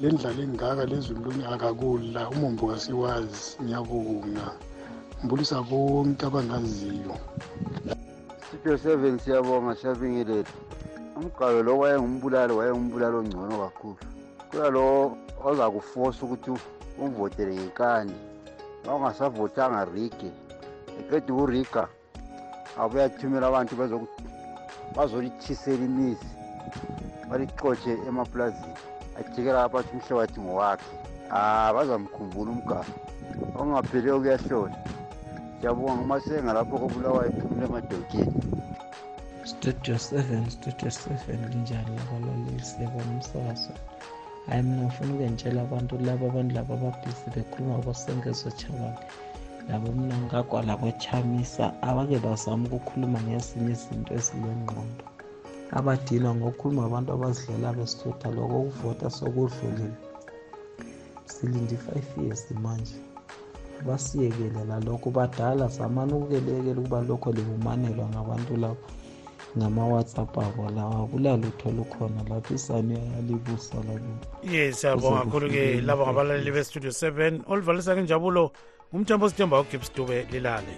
le 0.00 0.06
ndlala 0.14 0.40
engaka 0.46 0.82
lezulu 0.90 1.18
lunye 1.24 1.44
akakudla 1.54 2.20
umombo 2.34 2.62
kasiwazi 2.70 3.44
ngiyabonga 3.64 4.46
ngibulisa 5.18 5.58
bonke 5.66 6.22
abangaziyo 6.26 7.10
sitho 8.50 8.78
seven 8.78 9.18
siyabonga 9.18 9.74
shabingelela 9.76 10.46
umgalo 11.18 11.58
lo 11.66 11.78
wayengumbulali 11.82 12.52
wayengumbulali 12.54 13.16
ongcono 13.26 13.54
kakhulu 13.58 13.96
kuyalo 14.50 14.82
ozakufosa 15.42 16.22
ukuthi 16.22 16.54
umvotele 17.02 17.50
ngenkani 17.50 18.14
ma 18.86 18.94
ungasavotanga 18.94 19.84
rige 19.90 20.30
eqeda 21.02 21.26
ukuriga 21.34 21.88
abuye 22.78 23.04
athumela 23.10 23.46
abantu 23.50 23.74
bazolithisela 24.94 25.82
imizi 25.84 26.30
balixotshe 27.30 27.90
emapulazini 28.08 28.74
ajikela 29.18 29.66
lapha 29.66 29.78
athi 29.82 29.90
umhlabathi 29.98 30.38
ngowakhe 30.40 30.92
ah 31.34 31.74
bazamkhumbula 31.74 32.50
umgalo 32.54 32.94
ongapheliyo 33.58 34.22
kuyahlola 34.22 34.76
siyabonga 35.60 36.02
uma 36.04 36.16
sengalapho 36.22 36.74
kobulawayo 36.82 37.28
ephumule 37.34 37.64
emadokeni 37.68 38.34
studio 39.50 39.94
seven 40.08 40.44
studio 40.56 40.88
seven 41.02 41.38
linjani 41.52 41.90
labalalisi 41.98 42.78
bomsasa 42.92 43.72
hayi 44.48 44.62
mina 44.66 44.82
ngifuna 44.84 45.12
ukuyentshela 45.14 45.60
abantu 45.66 45.94
laba 46.06 46.24
abantu 46.30 46.52
laba 46.58 46.72
ababhizi 46.76 47.26
bekhuluma 47.34 47.74
abosengezo 47.78 48.48
chabane 48.60 48.98
labo 49.68 49.88
mina 49.98 50.16
ngakwa 50.24 50.58
labochamisa 50.68 51.64
abake 51.88 52.16
bazama 52.24 52.64
ukukhuluma 52.66 53.18
ngezinye 53.26 53.72
izinto 53.76 54.10
ezilengqondo 54.18 55.04
abadilwa 55.78 56.30
ngokukhuluma 56.38 56.82
abantu 56.86 57.08
abazidlela 57.12 57.68
besithutha 57.78 58.26
loko 58.36 58.56
ukuvota 58.68 59.06
sokudlulile 59.18 59.96
silinde 61.32 61.74
i-five 61.78 62.08
years 62.20 62.44
manje 62.64 62.96
basiyekelela 63.86 64.80
lokho 64.86 65.10
badala 65.10 65.68
samanukelekela 65.70 66.80
ukuba 66.80 67.00
lokho 67.08 67.32
libumanelwa 67.32 68.06
ngabantu 68.08 68.56
labo 68.56 68.78
ngama-whatsapp 69.58 70.34
abo 70.38 70.70
lawa 70.70 71.06
kulalutho 71.06 71.68
lukhona 71.76 72.20
lapho 72.30 72.54
isani 72.54 72.94
yalibusa 73.14 73.76
lakubo 73.76 74.20
ye 74.52 74.72
siyabonga 74.72 75.24
kakhulu-ke 75.24 75.64
labo 75.86 76.02
ngabalaleli 76.06 76.50
bestudio 76.54 76.90
7 76.90 77.42
oluvalisa 77.48 77.96
kenjabulo 77.96 78.52
umthembo 78.92 79.26
osithemba 79.26 79.60
ugibs 79.60 79.88
dube 79.94 80.26
lilale 80.30 80.74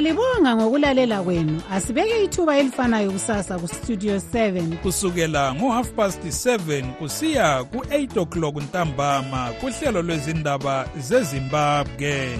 siyalibonga 0.00 0.56
ngokulalela 0.56 1.22
kwenu 1.22 1.60
asibeke 1.70 2.24
ithuba 2.24 2.58
elifanayo 2.58 3.12
kusasa 3.12 3.58
kustudio 3.58 4.16
7 4.16 4.76
kusukela 4.82 5.54
ngo-half 5.54 5.90
past 5.92 6.24
7 6.24 6.92
kusiya 6.96 7.64
ku-8 7.72 8.20
o'clock 8.24 8.56
ntambama 8.64 9.52
kuhlelo 9.60 10.02
lwezindaba 10.02 10.88
zezimbabwe 10.98 12.38